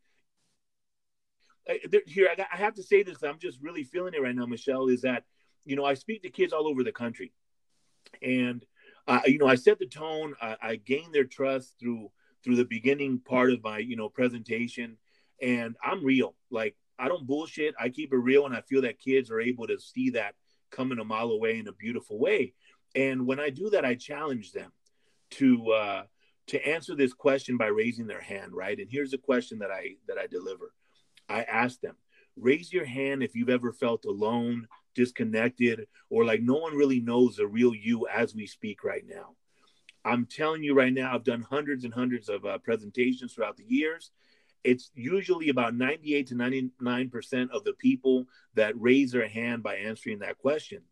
here 2.07 2.29
I 2.53 2.57
have 2.57 2.75
to 2.75 2.83
say 2.83 3.03
this 3.03 3.23
i'm 3.23 3.39
just 3.39 3.61
really 3.61 3.85
feeling 3.85 4.15
it 4.15 4.23
right 4.23 4.35
now 4.35 4.47
michelle 4.47 4.89
is 4.89 5.03
that 5.03 5.25
you 5.65 5.77
know 5.77 5.85
i 5.85 5.95
speak 5.95 6.23
to 6.23 6.31
kids 6.31 6.53
all 6.53 6.67
over 6.67 6.83
the 6.83 6.93
country 6.93 7.33
and 8.23 8.65
uh, 9.09 9.23
you 9.25 9.39
know, 9.39 9.47
I 9.47 9.55
set 9.55 9.79
the 9.79 9.87
tone. 9.87 10.35
I, 10.41 10.57
I 10.61 10.77
gained 10.77 11.15
their 11.15 11.25
trust 11.25 11.75
through 11.81 12.11
through 12.45 12.57
the 12.57 12.65
beginning 12.65 13.21
part 13.21 13.51
of 13.51 13.65
my 13.65 13.79
you 13.79 13.97
know 13.97 14.11
presentation, 14.11 14.99
and 15.41 15.77
I'm 15.83 16.05
real. 16.05 16.35
Like 16.51 16.77
I 16.99 17.09
don't 17.09 17.27
bullshit. 17.27 17.75
I 17.81 17.89
keep 17.89 18.13
it 18.13 18.19
real, 18.19 18.45
and 18.45 18.55
I 18.55 18.61
feel 18.61 18.83
that 18.83 19.01
kids 19.01 19.31
are 19.31 19.41
able 19.41 19.67
to 19.67 19.79
see 19.79 20.11
that 20.11 20.35
coming 20.71 20.99
a 20.99 21.05
mile 21.05 21.31
away 21.31 21.59
in 21.59 21.69
a 21.69 21.73
beautiful 21.73 22.19
way. 22.19 22.53
And 22.95 23.27
when 23.27 23.41
I 23.41 23.49
do 23.49 23.71
that, 23.71 23.87
I 23.87 23.95
challenge 23.95 24.53
them 24.53 24.73
to 25.33 25.71
uh, 25.73 26.03
to 26.49 26.69
answer 26.69 26.95
this 26.95 27.15
question 27.15 27.57
by 27.57 27.69
raising 27.69 28.07
their 28.07 28.21
hand. 28.21 28.53
Right, 28.53 28.79
and 28.79 28.91
here's 28.91 29.13
the 29.13 29.19
question 29.19 29.61
that 29.61 29.71
I 29.71 29.95
that 30.07 30.19
I 30.19 30.27
deliver. 30.27 30.75
I 31.29 31.43
ask 31.43 31.81
them, 31.81 31.97
raise 32.37 32.73
your 32.73 32.85
hand 32.85 33.23
if 33.23 33.35
you've 33.35 33.49
ever 33.49 33.73
felt 33.73 34.05
alone, 34.05 34.69
disconnected, 34.95 35.87
or 36.11 36.25
like 36.25 36.43
no 36.43 36.57
one 36.57 36.75
really 36.75 37.01
knows 37.01 37.37
the 37.37 37.47
real 37.47 37.75
you 37.75 38.07
as 38.09 38.35
we 38.35 38.47
speak 38.47 38.85
right 38.85 39.05
now. 39.07 39.35
I'm 40.05 40.27
telling 40.27 40.63
you 40.63 40.75
right 40.75 40.93
now, 40.93 41.15
I've 41.15 41.25
done 41.25 41.43
hundreds 41.43 41.85
and 41.85 41.93
hundreds 41.93 42.29
of 42.29 42.45
uh, 42.45 42.59
presentations 42.59 43.35
throughout 43.35 43.57
the 43.57 43.65
years. 43.65 44.11
It's 44.65 44.91
usually 44.95 45.51
about 45.51 45.75
98 45.75 46.27
to 46.29 46.35
99% 46.35 47.51
of 47.51 47.65
the 47.65 47.75
people 47.75 48.27
that 48.55 48.81
raise 48.81 49.13
their 49.13 49.29
hand 49.29 49.63
by 49.63 49.77
answering 49.77 50.21
that 50.21 50.39
question. 50.39 50.83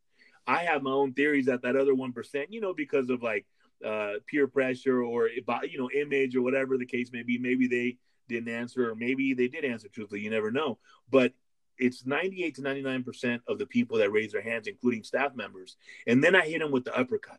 I 0.46 0.62
have 0.64 0.82
my 0.82 0.92
own 0.92 1.12
theories 1.12 1.46
that 1.46 1.62
that 1.62 1.76
other 1.76 1.94
1%, 1.94 2.46
you 2.50 2.60
know, 2.60 2.74
because 2.74 3.10
of 3.10 3.22
like 3.22 3.46
uh, 3.84 4.14
peer 4.26 4.46
pressure 4.46 5.02
or, 5.02 5.28
you 5.28 5.78
know, 5.78 5.90
image 5.90 6.36
or 6.36 6.42
whatever 6.42 6.78
the 6.78 6.86
case 6.86 7.10
may 7.12 7.22
be. 7.22 7.38
Maybe 7.38 7.66
they 7.66 7.98
didn't 8.28 8.49
answer, 8.49 8.90
or 8.90 8.95
maybe 8.95 9.35
they 9.35 9.49
did 9.49 9.64
answer 9.64 9.88
truthfully. 9.88 10.21
You 10.21 10.30
never 10.30 10.50
know. 10.50 10.78
But 11.11 11.33
it's 11.78 12.06
98 12.06 12.54
to 12.56 12.62
99% 12.62 13.40
of 13.47 13.59
the 13.59 13.66
people 13.66 13.99
that 13.99 14.11
raise 14.11 14.33
their 14.33 14.42
hands, 14.42 14.66
including 14.66 15.02
staff 15.02 15.35
members. 15.35 15.76
And 16.06 16.23
then 16.23 16.35
I 16.35 16.47
hit 16.47 16.61
them 16.61 16.71
with 16.71 16.85
the 16.85 16.97
uppercut. 16.97 17.38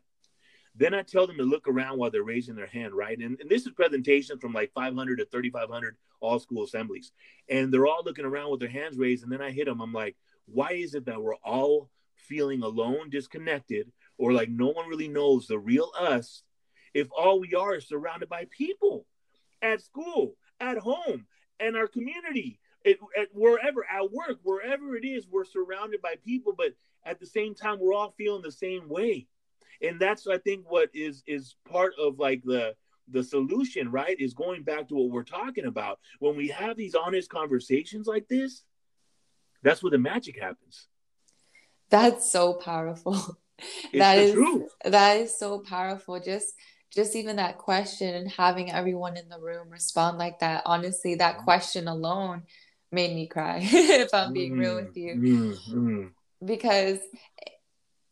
Then 0.76 0.94
I 0.94 1.02
tell 1.02 1.26
them 1.26 1.38
to 1.38 1.42
look 1.42 1.66
around 1.66 1.98
while 1.98 2.10
they're 2.10 2.22
raising 2.22 2.54
their 2.54 2.66
hand, 2.66 2.94
right? 2.94 3.18
And, 3.18 3.40
and 3.40 3.50
this 3.50 3.66
is 3.66 3.72
presentations 3.72 4.40
from 4.40 4.52
like 4.52 4.72
500 4.74 5.18
to 5.18 5.24
3,500 5.24 5.96
all 6.20 6.38
school 6.38 6.64
assemblies. 6.64 7.10
And 7.48 7.72
they're 7.72 7.86
all 7.86 8.02
looking 8.04 8.24
around 8.24 8.50
with 8.50 8.60
their 8.60 8.68
hands 8.68 8.96
raised. 8.96 9.24
And 9.24 9.32
then 9.32 9.42
I 9.42 9.50
hit 9.50 9.66
them. 9.66 9.80
I'm 9.80 9.92
like, 9.92 10.16
why 10.46 10.72
is 10.72 10.94
it 10.94 11.06
that 11.06 11.20
we're 11.20 11.34
all 11.36 11.90
feeling 12.14 12.62
alone, 12.62 13.10
disconnected, 13.10 13.90
or 14.18 14.32
like 14.32 14.50
no 14.50 14.68
one 14.68 14.88
really 14.88 15.08
knows 15.08 15.46
the 15.46 15.58
real 15.58 15.90
us 15.98 16.42
if 16.94 17.08
all 17.16 17.40
we 17.40 17.54
are 17.54 17.76
is 17.76 17.88
surrounded 17.88 18.28
by 18.28 18.46
people 18.50 19.06
at 19.62 19.82
school, 19.82 20.34
at 20.60 20.78
home, 20.78 21.26
and 21.60 21.76
our 21.76 21.86
community 21.86 22.60
it, 22.84 22.98
at 23.18 23.28
wherever 23.32 23.84
at 23.84 24.12
work, 24.12 24.38
wherever 24.42 24.96
it 24.96 25.04
is, 25.04 25.26
we're 25.28 25.44
surrounded 25.44 26.00
by 26.00 26.14
people, 26.24 26.54
but 26.56 26.74
at 27.04 27.18
the 27.18 27.26
same 27.26 27.54
time, 27.54 27.78
we're 27.80 27.94
all 27.94 28.14
feeling 28.16 28.42
the 28.42 28.52
same 28.52 28.88
way, 28.88 29.26
and 29.82 30.00
that's 30.00 30.26
I 30.26 30.38
think 30.38 30.64
what 30.68 30.90
is 30.94 31.22
is 31.26 31.56
part 31.68 31.94
of 31.98 32.18
like 32.18 32.42
the 32.44 32.74
the 33.10 33.22
solution, 33.22 33.90
right? 33.90 34.18
Is 34.18 34.34
going 34.34 34.62
back 34.62 34.88
to 34.88 34.94
what 34.94 35.10
we're 35.10 35.22
talking 35.22 35.66
about 35.66 35.98
when 36.18 36.36
we 36.36 36.48
have 36.48 36.76
these 36.76 36.94
honest 36.94 37.30
conversations 37.30 38.06
like 38.06 38.28
this. 38.28 38.62
That's 39.62 39.82
where 39.82 39.90
the 39.90 39.98
magic 39.98 40.40
happens. 40.40 40.86
That's 41.90 42.30
so 42.30 42.54
powerful. 42.54 43.38
It's 43.92 43.98
that 43.98 44.18
is 44.18 44.38
that 44.84 45.16
is 45.16 45.36
so 45.36 45.58
powerful. 45.58 46.20
Just 46.20 46.54
just 46.94 47.16
even 47.16 47.36
that 47.36 47.58
question 47.58 48.14
and 48.14 48.30
having 48.30 48.70
everyone 48.70 49.16
in 49.16 49.28
the 49.28 49.38
room 49.38 49.68
respond 49.70 50.18
like 50.18 50.38
that 50.40 50.62
honestly 50.66 51.16
that 51.16 51.36
mm-hmm. 51.36 51.44
question 51.44 51.88
alone 51.88 52.42
made 52.90 53.14
me 53.14 53.26
cry 53.26 53.58
if 53.62 54.12
i'm 54.14 54.32
being 54.32 54.54
mm, 54.54 54.60
real 54.60 54.74
with 54.76 54.96
you 54.96 55.14
mm, 55.14 55.68
mm. 55.70 56.10
because 56.44 56.98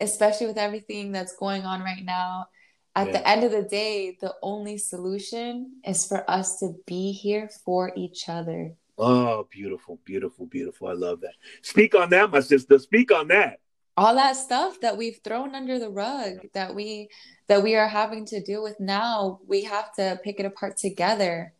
especially 0.01 0.47
with 0.47 0.59
everything 0.59 1.13
that's 1.13 1.37
going 1.37 1.63
on 1.63 1.81
right 1.81 2.05
now 2.05 2.47
at 2.95 3.07
yeah. 3.07 3.13
the 3.13 3.29
end 3.29 3.45
of 3.45 3.51
the 3.51 3.63
day 3.63 4.17
the 4.21 4.35
only 4.43 4.77
solution 4.77 5.73
is 5.85 6.07
for 6.07 6.29
us 6.31 6.59
to 6.59 6.75
be 6.87 7.13
here 7.13 7.49
for 7.65 7.93
each 7.97 8.29
other 8.29 8.75
oh 8.99 9.47
beautiful 9.51 9.99
beautiful 10.05 10.47
beautiful 10.47 10.89
i 10.89 10.93
love 10.93 11.21
that 11.21 11.35
speak 11.63 11.95
on 11.95 12.11
that 12.11 12.31
my 12.31 12.41
sister 12.41 12.79
speak 12.79 13.11
on 13.11 13.29
that 13.29 13.61
all 13.97 14.15
that 14.15 14.37
stuff 14.37 14.81
that 14.81 14.97
we've 14.97 15.21
thrown 15.25 15.55
under 15.55 15.79
the 15.79 15.89
rug 15.89 16.39
that 16.53 16.75
we 16.75 17.09
that 17.49 17.63
we 17.63 17.77
are 17.77 17.89
having 17.89 18.27
to 18.27 18.43
deal 18.43 18.63
with 18.63 18.79
now 18.79 19.41
we 19.47 19.63
have 19.65 19.93
to 19.95 20.21
pick 20.23 20.39
it 20.39 20.47
apart 20.47 20.77
together. 20.77 21.53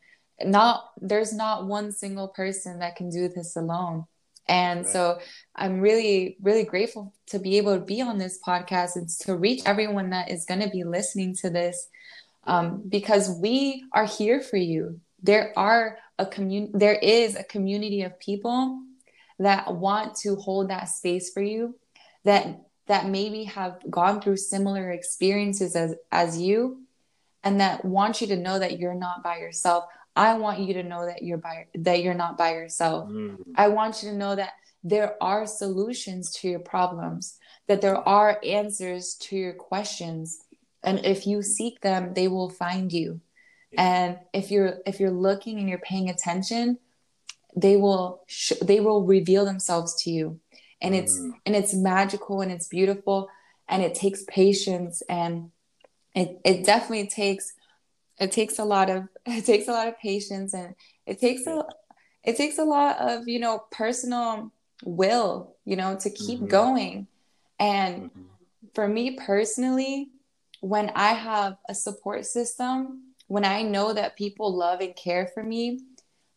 Not 0.45 0.91
there's 1.01 1.33
not 1.33 1.67
one 1.67 1.93
single 1.93 2.29
person 2.29 2.81
that 2.81 2.97
can 2.97 3.09
do 3.09 3.29
this 3.29 3.57
alone. 3.57 4.07
And 4.49 4.85
right. 4.85 4.93
so 4.93 5.19
i'm 5.57 5.81
really 5.81 6.37
really 6.41 6.65
grateful 6.65 7.13
to 7.27 7.39
be 7.39 7.57
able 7.57 7.75
to 7.75 7.85
be 7.85 8.01
on 8.01 8.19
this 8.19 8.39
podcast 8.47 8.95
and 8.95 9.09
to 9.09 9.35
reach 9.35 9.63
everyone 9.67 10.11
that 10.11 10.31
is 10.31 10.45
going 10.45 10.61
to 10.61 10.71
be 10.71 10.85
listening 10.85 11.35
to 11.37 11.51
this 11.51 11.89
um, 12.45 12.83
because 12.89 13.29
we 13.41 13.85
are 13.93 14.05
here 14.07 14.41
for 14.41 14.57
you. 14.57 15.01
There 15.23 15.53
are 15.57 15.99
a 16.19 16.27
community 16.27 16.73
there 16.75 16.95
is 16.95 17.35
a 17.35 17.45
community 17.45 18.03
of 18.03 18.19
people 18.21 18.83
that 19.39 19.75
want 19.75 20.17
to 20.17 20.37
hold 20.37 20.71
that 20.71 20.89
space 20.89 21.31
for 21.31 21.43
you 21.43 21.75
that 22.27 22.61
that 22.87 23.09
maybe 23.09 23.45
have 23.45 23.79
gone 23.91 24.21
through 24.21 24.37
similar 24.37 24.91
experiences 24.91 25.75
as 25.75 25.95
as 26.13 26.41
you 26.41 26.83
and 27.43 27.61
that 27.61 27.85
want 27.85 28.21
you 28.21 28.27
to 28.29 28.37
know 28.37 28.59
that 28.59 28.79
you're 28.79 28.95
not 28.95 29.23
by 29.25 29.39
yourself 29.39 29.85
I 30.17 30.39
want 30.39 30.61
you 30.61 30.73
to 30.75 30.83
know 30.83 31.05
that 31.05 31.23
you're 31.23 31.39
by 31.39 31.67
that 31.75 32.03
you're 32.03 32.15
not 32.15 32.39
by 32.39 32.53
yourself. 32.53 33.11
Mm. 33.11 33.37
I 33.55 33.69
want 33.69 34.03
you 34.03 34.11
to 34.11 34.17
know 34.17 34.35
that 34.35 34.55
there 34.83 35.23
are 35.23 35.47
solutions 35.47 36.33
to 36.37 36.49
your 36.49 36.61
problems, 36.61 37.39
that 37.69 37.83
there 37.83 37.97
are 37.97 38.41
answers 38.43 39.15
to 39.15 39.37
your 39.37 39.53
questions. 39.53 40.39
And 40.83 41.05
if 41.05 41.27
you 41.27 41.43
seek 41.43 41.83
them, 41.83 42.15
they 42.15 42.29
will 42.29 42.49
find 42.49 42.91
you. 42.93 43.21
And 43.77 44.19
if 44.33 44.51
you're 44.51 44.79
if 44.87 45.01
you're 45.01 45.11
looking 45.11 45.59
and 45.59 45.69
you're 45.69 45.79
paying 45.79 46.09
attention, 46.09 46.79
they 47.55 47.77
will 47.77 48.23
sh- 48.27 48.63
they 48.63 48.81
will 48.81 49.05
reveal 49.05 49.45
themselves 49.45 50.03
to 50.05 50.11
you. 50.11 50.41
And 50.81 50.95
mm. 50.95 50.99
it's 50.99 51.17
and 51.17 51.57
it's 51.57 51.75
magical 51.75 52.41
and 52.41 52.53
it's 52.53 52.69
beautiful 52.69 53.29
and 53.69 53.83
it 53.83 53.95
takes 53.95 54.25
patience 54.25 55.03
and 55.09 55.51
it, 56.15 56.41
it 56.45 56.65
definitely 56.65 57.09
takes 57.09 57.53
it 58.19 58.33
takes 58.33 58.59
a 58.59 58.65
lot 58.65 58.91
of 58.91 59.09
it 59.27 59.45
takes 59.45 59.69
a 59.69 59.73
lot 59.73 59.89
of 59.89 59.99
patience 59.99 60.55
and 60.55 60.75
it 61.07 61.21
takes 61.21 61.47
a 61.47 61.65
it 62.25 62.37
takes 62.37 62.59
a 62.59 62.65
lot 62.65 62.99
of 62.99 63.29
you 63.29 63.39
know 63.39 63.65
personal 63.71 64.53
will 64.85 65.55
you 65.65 65.77
know 65.77 65.97
to 65.97 66.11
keep 66.11 66.39
mm-hmm. 66.39 66.49
going 66.49 67.07
and 67.59 68.05
mm-hmm. 68.05 68.23
for 68.75 68.87
me 68.87 69.13
personally 69.13 70.11
when 70.61 70.91
i 70.95 71.09
have 71.09 71.57
a 71.69 71.75
support 71.75 72.27
system 72.27 73.03
when 73.29 73.45
i 73.45 73.63
know 73.63 73.93
that 73.93 74.17
people 74.17 74.55
love 74.55 74.81
and 74.81 74.97
care 74.97 75.31
for 75.33 75.43
me 75.43 75.81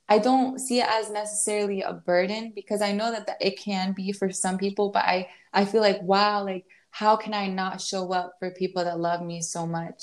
i 0.09 0.19
don't 0.19 0.59
see 0.59 0.79
it 0.79 0.87
as 0.89 1.09
necessarily 1.09 1.81
a 1.81 1.93
burden 1.93 2.51
because 2.53 2.81
i 2.81 2.91
know 2.91 3.11
that, 3.11 3.27
that 3.27 3.37
it 3.39 3.59
can 3.59 3.93
be 3.93 4.11
for 4.11 4.31
some 4.31 4.57
people 4.57 4.89
but 4.89 5.05
i 5.05 5.27
i 5.53 5.63
feel 5.63 5.81
like 5.81 6.01
wow 6.01 6.43
like 6.43 6.65
how 6.91 7.15
can 7.15 7.33
i 7.33 7.47
not 7.47 7.79
show 7.79 8.11
up 8.11 8.33
for 8.39 8.51
people 8.51 8.83
that 8.83 8.99
love 8.99 9.21
me 9.21 9.41
so 9.41 9.65
much 9.65 10.01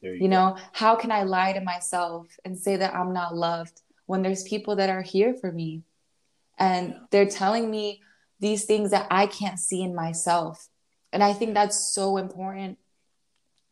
you, 0.00 0.12
you 0.12 0.28
know, 0.28 0.56
how 0.72 0.94
can 0.94 1.10
I 1.10 1.24
lie 1.24 1.52
to 1.52 1.60
myself 1.60 2.28
and 2.44 2.58
say 2.58 2.76
that 2.76 2.94
I'm 2.94 3.12
not 3.12 3.36
loved 3.36 3.80
when 4.06 4.22
there's 4.22 4.42
people 4.44 4.76
that 4.76 4.90
are 4.90 5.02
here 5.02 5.34
for 5.34 5.50
me 5.50 5.82
and 6.58 6.90
yeah. 6.90 6.98
they're 7.10 7.26
telling 7.26 7.70
me 7.70 8.00
these 8.40 8.64
things 8.64 8.90
that 8.92 9.08
I 9.10 9.26
can't 9.26 9.58
see 9.58 9.82
in 9.82 9.94
myself. 9.94 10.68
And 11.12 11.22
I 11.22 11.32
think 11.32 11.54
that's 11.54 11.92
so 11.94 12.16
important. 12.16 12.78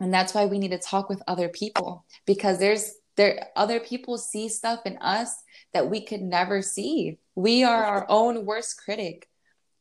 And 0.00 0.12
that's 0.12 0.34
why 0.34 0.46
we 0.46 0.58
need 0.58 0.72
to 0.72 0.78
talk 0.78 1.08
with 1.08 1.22
other 1.26 1.48
people 1.48 2.04
because 2.26 2.58
there's 2.58 2.94
there 3.16 3.48
other 3.56 3.80
people 3.80 4.18
see 4.18 4.46
stuff 4.48 4.80
in 4.84 4.98
us 4.98 5.42
that 5.76 5.90
we 5.90 6.00
could 6.00 6.22
never 6.22 6.62
see. 6.62 7.18
We 7.34 7.62
are 7.62 7.84
our 7.84 8.06
own 8.08 8.46
worst 8.46 8.82
critic. 8.82 9.28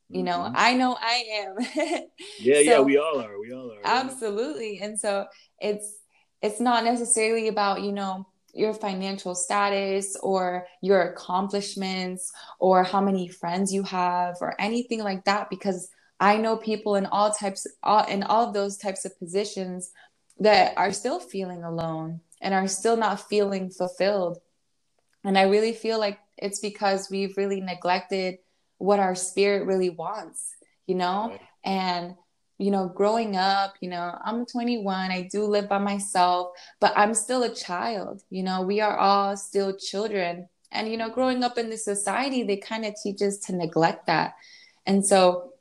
you 0.09 0.21
know 0.21 0.41
mm-hmm. 0.41 0.67
i 0.67 0.71
know 0.79 0.95
i 1.01 1.17
am 1.41 1.55
yeah 2.39 2.61
so, 2.61 2.61
yeah 2.61 2.79
we 2.79 2.95
all 2.95 3.19
are 3.19 3.39
we 3.39 3.51
all 3.51 3.71
are 3.71 3.81
absolutely 3.83 4.77
and 4.83 4.99
so 4.99 5.25
it's 5.59 5.87
it's 6.43 6.59
not 6.59 6.83
necessarily 6.83 7.47
about 7.47 7.81
you 7.81 7.91
know 7.91 8.27
your 8.53 8.73
financial 8.73 9.33
status 9.33 10.15
or 10.21 10.67
your 10.81 11.01
accomplishments 11.09 12.31
or 12.59 12.83
how 12.83 13.01
many 13.01 13.27
friends 13.27 13.73
you 13.73 13.81
have 13.81 14.35
or 14.41 14.53
anything 14.59 15.01
like 15.09 15.25
that 15.25 15.49
because 15.49 15.89
i 16.19 16.37
know 16.37 16.55
people 16.55 16.93
in 17.01 17.07
all 17.07 17.31
types 17.31 17.65
all, 17.81 18.05
in 18.05 18.21
all 18.21 18.47
of 18.47 18.53
those 18.53 18.77
types 18.77 19.05
of 19.05 19.17
positions 19.17 19.91
that 20.37 20.77
are 20.77 20.93
still 21.01 21.19
feeling 21.19 21.63
alone 21.63 22.19
and 22.41 22.53
are 22.53 22.67
still 22.67 22.97
not 23.05 23.27
feeling 23.27 23.71
fulfilled 23.71 24.37
and 25.25 25.37
i 25.37 25.43
really 25.43 25.73
feel 25.73 25.99
like 25.99 26.19
it's 26.37 26.59
because 26.59 27.09
we've 27.09 27.35
really 27.37 27.61
neglected 27.61 28.37
what 28.77 28.99
our 28.99 29.15
spirit 29.15 29.65
really 29.65 29.89
wants, 29.89 30.55
you 30.85 30.95
know? 30.95 31.29
Right. 31.29 31.41
And, 31.63 32.15
you 32.57 32.71
know, 32.71 32.87
growing 32.87 33.35
up, 33.35 33.75
you 33.81 33.89
know, 33.89 34.17
I'm 34.23 34.45
21, 34.45 35.11
I 35.11 35.27
do 35.31 35.45
live 35.45 35.67
by 35.67 35.77
myself, 35.77 36.49
but 36.79 36.93
I'm 36.95 37.13
still 37.13 37.43
a 37.43 37.53
child, 37.53 38.21
you 38.29 38.43
know, 38.43 38.61
we 38.61 38.81
are 38.81 38.97
all 38.97 39.35
still 39.37 39.75
children. 39.75 40.47
And, 40.71 40.89
you 40.89 40.97
know, 40.97 41.09
growing 41.09 41.43
up 41.43 41.57
in 41.57 41.69
this 41.69 41.85
society, 41.85 42.43
they 42.43 42.57
kind 42.57 42.85
of 42.85 42.95
teach 43.01 43.21
us 43.21 43.37
to 43.39 43.55
neglect 43.55 44.07
that. 44.07 44.35
And 44.85 45.05
so 45.05 45.53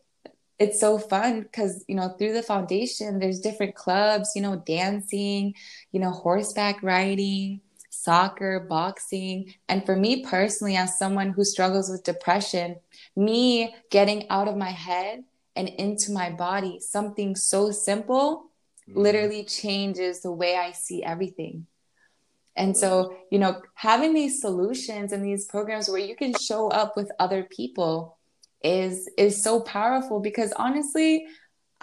it's 0.59 0.81
so 0.81 0.99
fun 0.99 1.43
because, 1.43 1.85
you 1.89 1.95
know, 1.95 2.15
through 2.19 2.33
the 2.33 2.43
foundation, 2.43 3.19
there's 3.19 3.41
different 3.41 3.75
clubs, 3.75 4.33
you 4.35 4.43
know, 4.43 4.57
dancing, 4.67 5.55
you 5.93 6.01
know, 6.01 6.11
horseback 6.11 6.83
riding, 6.83 7.61
soccer, 8.05 8.61
boxing. 8.61 9.55
And 9.69 9.85
for 9.85 9.97
me 9.97 10.25
personally, 10.25 10.77
as 10.77 10.99
someone 10.99 11.31
who 11.31 11.45
struggles 11.45 11.91
with 11.91 12.05
depression, 12.05 12.77
me 13.17 13.75
getting 13.91 14.29
out 14.31 14.49
of 14.49 14.57
my 14.57 14.71
head 14.71 15.25
and 15.57 15.69
into 15.69 16.13
my 16.13 16.31
body, 16.31 16.81
something 16.81 17.35
so 17.37 17.71
simple 17.71 18.51
mm-hmm. 18.89 19.01
literally 19.01 19.45
changes 19.45 20.21
the 20.21 20.33
way 20.33 20.57
I 20.57 20.73
see 20.73 21.03
everything. 21.03 21.67
And 22.57 22.77
so, 22.77 23.17
you 23.31 23.39
know, 23.39 23.61
having 23.75 24.15
these 24.15 24.41
solutions 24.41 25.13
and 25.13 25.25
these 25.25 25.47
programs 25.47 25.89
where 25.89 25.99
you 25.99 26.15
can 26.15 26.35
show 26.35 26.69
up 26.69 26.97
with 26.97 27.11
other 27.19 27.45
people 27.45 28.19
is 28.63 29.11
is 29.19 29.43
so 29.43 29.61
powerful 29.61 30.21
because 30.21 30.53
honestly, 30.57 31.27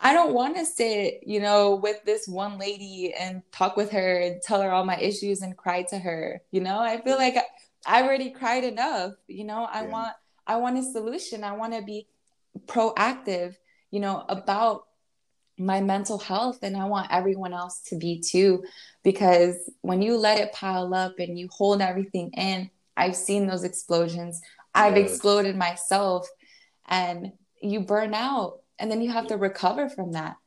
I 0.04 0.14
don't 0.14 0.34
want 0.34 0.58
to 0.58 0.66
sit, 0.66 1.20
you 1.28 1.40
know, 1.40 1.76
with 1.76 2.04
this 2.06 2.28
one 2.28 2.58
lady 2.58 3.14
and 3.14 3.44
talk 3.52 3.78
with 3.78 3.92
her 3.92 4.18
and 4.18 4.42
tell 4.42 4.60
her 4.62 4.72
all 4.72 4.84
my 4.84 4.98
issues 4.98 5.44
and 5.44 5.56
cry 5.56 5.84
to 5.84 6.00
her. 6.00 6.42
You 6.50 6.62
know, 6.62 6.80
I 6.80 7.00
feel 7.02 7.18
mm-hmm. 7.18 7.36
like 7.36 7.46
I 7.86 8.02
already 8.02 8.32
cried 8.32 8.64
enough. 8.64 9.14
You 9.28 9.44
know, 9.44 9.64
I 9.72 9.84
yeah. 9.84 9.90
want 9.90 10.14
I 10.48 10.56
want 10.58 10.80
a 10.80 10.84
solution. 10.84 11.44
I 11.44 11.52
want 11.52 11.74
to 11.74 11.84
be 11.84 12.08
proactive, 12.66 13.56
you 13.92 14.00
know, 14.00 14.26
about 14.28 14.88
my 15.58 15.82
mental 15.82 16.18
health 16.18 16.60
and 16.64 16.76
I 16.76 16.86
want 16.86 17.12
everyone 17.12 17.54
else 17.54 17.82
to 17.88 17.96
be 17.96 18.20
too 18.20 18.64
because 19.04 19.70
when 19.82 20.02
you 20.02 20.18
let 20.18 20.40
it 20.40 20.52
pile 20.52 20.96
up 20.96 21.20
and 21.20 21.38
you 21.38 21.48
hold 21.52 21.82
everything 21.82 22.32
in, 22.32 22.72
I've 22.98 23.16
seen 23.16 23.46
those 23.46 23.64
explosions. 23.64 24.42
I've 24.74 24.98
yes. 24.98 25.12
exploded 25.12 25.56
myself 25.56 26.28
and 26.88 27.34
you 27.62 27.82
burn 27.82 28.16
out 28.16 28.62
and 28.82 28.92
then 28.92 29.02
you 29.02 29.12
have 29.12 29.28
to 29.28 29.38
recover 29.38 29.88
from 29.88 30.14
that. 30.14 30.38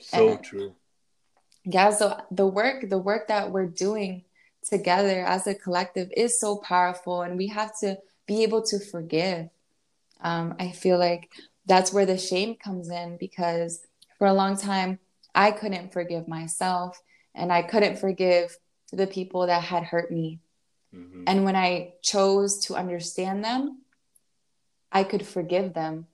So 0.00 0.30
and, 0.30 0.42
true. 0.42 0.74
Yeah 1.64 1.90
so 1.90 2.18
the 2.30 2.46
work 2.46 2.88
the 2.88 2.98
work 2.98 3.28
that 3.28 3.52
we're 3.52 3.66
doing 3.66 4.24
together 4.68 5.24
as 5.24 5.46
a 5.46 5.54
collective 5.54 6.10
is 6.16 6.40
so 6.40 6.56
powerful 6.56 7.22
and 7.22 7.36
we 7.36 7.48
have 7.48 7.78
to 7.80 7.98
be 8.26 8.42
able 8.42 8.62
to 8.62 8.80
forgive. 8.80 9.48
Um, 10.20 10.54
i 10.60 10.70
feel 10.70 10.98
like 10.98 11.28
that's 11.66 11.92
where 11.92 12.06
the 12.06 12.16
shame 12.16 12.54
comes 12.54 12.88
in 12.90 13.16
because 13.18 13.84
for 14.18 14.28
a 14.28 14.32
long 14.32 14.56
time 14.56 15.00
i 15.34 15.50
couldn't 15.50 15.92
forgive 15.92 16.28
myself 16.28 17.02
and 17.34 17.52
i 17.52 17.60
couldn't 17.62 17.98
forgive 17.98 18.56
the 18.92 19.08
people 19.08 19.48
that 19.48 19.64
had 19.64 19.82
hurt 19.82 20.12
me. 20.12 20.38
Mm-hmm. 20.94 21.24
and 21.26 21.44
when 21.44 21.56
i 21.56 21.94
chose 22.02 22.66
to 22.66 22.76
understand 22.76 23.42
them 23.42 23.82
i 24.92 25.02
could 25.02 25.26
forgive 25.26 25.74
them 25.74 26.06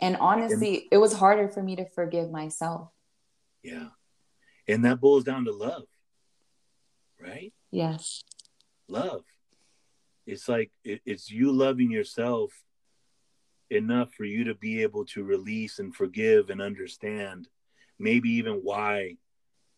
and 0.00 0.16
honestly, 0.16 0.76
and, 0.76 0.84
it 0.92 0.98
was 0.98 1.12
harder 1.12 1.48
for 1.48 1.62
me 1.62 1.76
to 1.76 1.86
forgive 1.86 2.30
myself. 2.30 2.90
Yeah. 3.62 3.88
And 4.66 4.84
that 4.84 5.00
boils 5.00 5.24
down 5.24 5.44
to 5.46 5.52
love, 5.52 5.84
right? 7.20 7.52
Yes. 7.70 8.22
Love. 8.88 9.24
It's 10.26 10.48
like 10.48 10.70
it, 10.84 11.00
it's 11.06 11.30
you 11.30 11.52
loving 11.52 11.90
yourself 11.90 12.52
enough 13.70 14.12
for 14.12 14.24
you 14.24 14.44
to 14.44 14.54
be 14.54 14.82
able 14.82 15.04
to 15.06 15.24
release 15.24 15.78
and 15.78 15.94
forgive 15.94 16.50
and 16.50 16.60
understand 16.60 17.48
maybe 17.98 18.30
even 18.30 18.54
why 18.54 19.16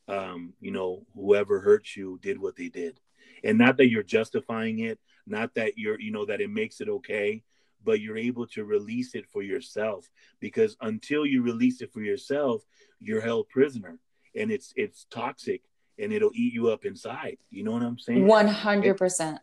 um, 0.08 0.52
you 0.60 0.70
know 0.70 1.04
whoever 1.14 1.60
hurt 1.60 1.96
you 1.96 2.18
did 2.22 2.40
what 2.40 2.56
they 2.56 2.68
did 2.68 3.00
and 3.42 3.58
not 3.58 3.76
that 3.76 3.88
you're 3.88 4.02
justifying 4.02 4.80
it 4.80 4.98
not 5.26 5.54
that 5.54 5.76
you're 5.76 6.00
you 6.00 6.10
know 6.10 6.24
that 6.26 6.40
it 6.40 6.50
makes 6.50 6.80
it 6.80 6.88
okay 6.88 7.42
but 7.84 8.00
you're 8.00 8.16
able 8.16 8.46
to 8.46 8.64
release 8.64 9.14
it 9.14 9.26
for 9.26 9.42
yourself 9.42 10.10
because 10.40 10.76
until 10.80 11.24
you 11.26 11.42
release 11.42 11.80
it 11.80 11.92
for 11.92 12.00
yourself 12.00 12.62
you're 12.98 13.20
held 13.20 13.48
prisoner 13.48 13.98
and 14.34 14.50
it's 14.50 14.72
it's 14.76 15.06
toxic 15.10 15.62
and 15.98 16.12
it'll 16.12 16.30
eat 16.34 16.54
you 16.54 16.70
up 16.70 16.84
inside. 16.84 17.36
You 17.50 17.64
know 17.64 17.72
what 17.72 17.82
i'm 17.82 17.98
saying? 17.98 18.24
100% 18.24 19.38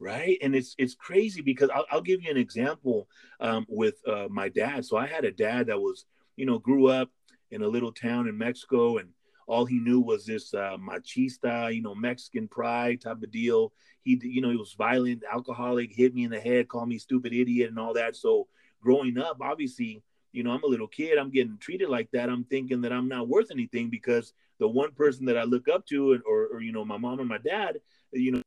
right? 0.00 0.38
And 0.42 0.54
it's 0.54 0.74
it's 0.78 0.94
crazy 0.94 1.40
because 1.40 1.70
i'll, 1.74 1.86
I'll 1.90 2.02
give 2.02 2.22
you 2.22 2.30
an 2.30 2.36
example 2.36 3.08
um, 3.40 3.64
with 3.68 3.96
uh, 4.06 4.28
my 4.30 4.48
dad. 4.48 4.84
So 4.84 4.96
i 4.96 5.06
had 5.06 5.24
a 5.24 5.32
dad 5.32 5.68
that 5.68 5.80
was 5.80 6.06
you 6.36 6.46
know 6.46 6.58
grew 6.58 6.88
up 6.88 7.10
in 7.50 7.62
a 7.62 7.68
little 7.68 7.92
town 7.92 8.26
in 8.26 8.36
mexico 8.36 8.98
and 8.98 9.10
all 9.46 9.64
he 9.64 9.78
knew 9.78 10.00
was 10.00 10.24
this 10.26 10.54
uh, 10.54 10.76
machista, 10.78 11.74
you 11.74 11.82
know, 11.82 11.94
Mexican 11.94 12.48
pride 12.48 13.00
type 13.00 13.22
of 13.22 13.30
deal. 13.30 13.72
He, 14.02 14.20
you 14.22 14.40
know, 14.40 14.50
he 14.50 14.56
was 14.56 14.74
violent, 14.74 15.22
alcoholic, 15.30 15.92
hit 15.92 16.14
me 16.14 16.24
in 16.24 16.30
the 16.30 16.40
head, 16.40 16.68
called 16.68 16.88
me 16.88 16.98
stupid 16.98 17.32
idiot, 17.32 17.70
and 17.70 17.78
all 17.78 17.94
that. 17.94 18.16
So 18.16 18.48
growing 18.80 19.18
up, 19.18 19.38
obviously, 19.40 20.02
you 20.32 20.42
know, 20.42 20.50
I'm 20.50 20.64
a 20.64 20.68
little 20.68 20.88
kid. 20.88 21.18
I'm 21.18 21.30
getting 21.30 21.58
treated 21.58 21.88
like 21.88 22.10
that. 22.12 22.28
I'm 22.28 22.44
thinking 22.44 22.80
that 22.82 22.92
I'm 22.92 23.08
not 23.08 23.28
worth 23.28 23.50
anything 23.50 23.88
because 23.88 24.32
the 24.58 24.68
one 24.68 24.92
person 24.92 25.26
that 25.26 25.38
I 25.38 25.44
look 25.44 25.68
up 25.68 25.86
to, 25.86 26.20
or, 26.26 26.46
or 26.52 26.60
you 26.60 26.72
know, 26.72 26.84
my 26.84 26.98
mom 26.98 27.20
and 27.20 27.28
my 27.28 27.38
dad, 27.38 27.80
you 28.12 28.32
know, 28.32 28.42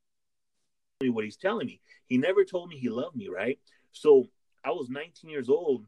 me 1.01 1.09
what 1.09 1.23
he's 1.23 1.37
telling 1.37 1.67
me. 1.67 1.79
He 2.07 2.17
never 2.17 2.43
told 2.43 2.69
me 2.69 2.77
he 2.77 2.89
loved 2.89 3.15
me, 3.15 3.27
right? 3.27 3.59
So 3.91 4.27
I 4.63 4.71
was 4.71 4.89
19 4.89 5.29
years 5.29 5.49
old 5.49 5.85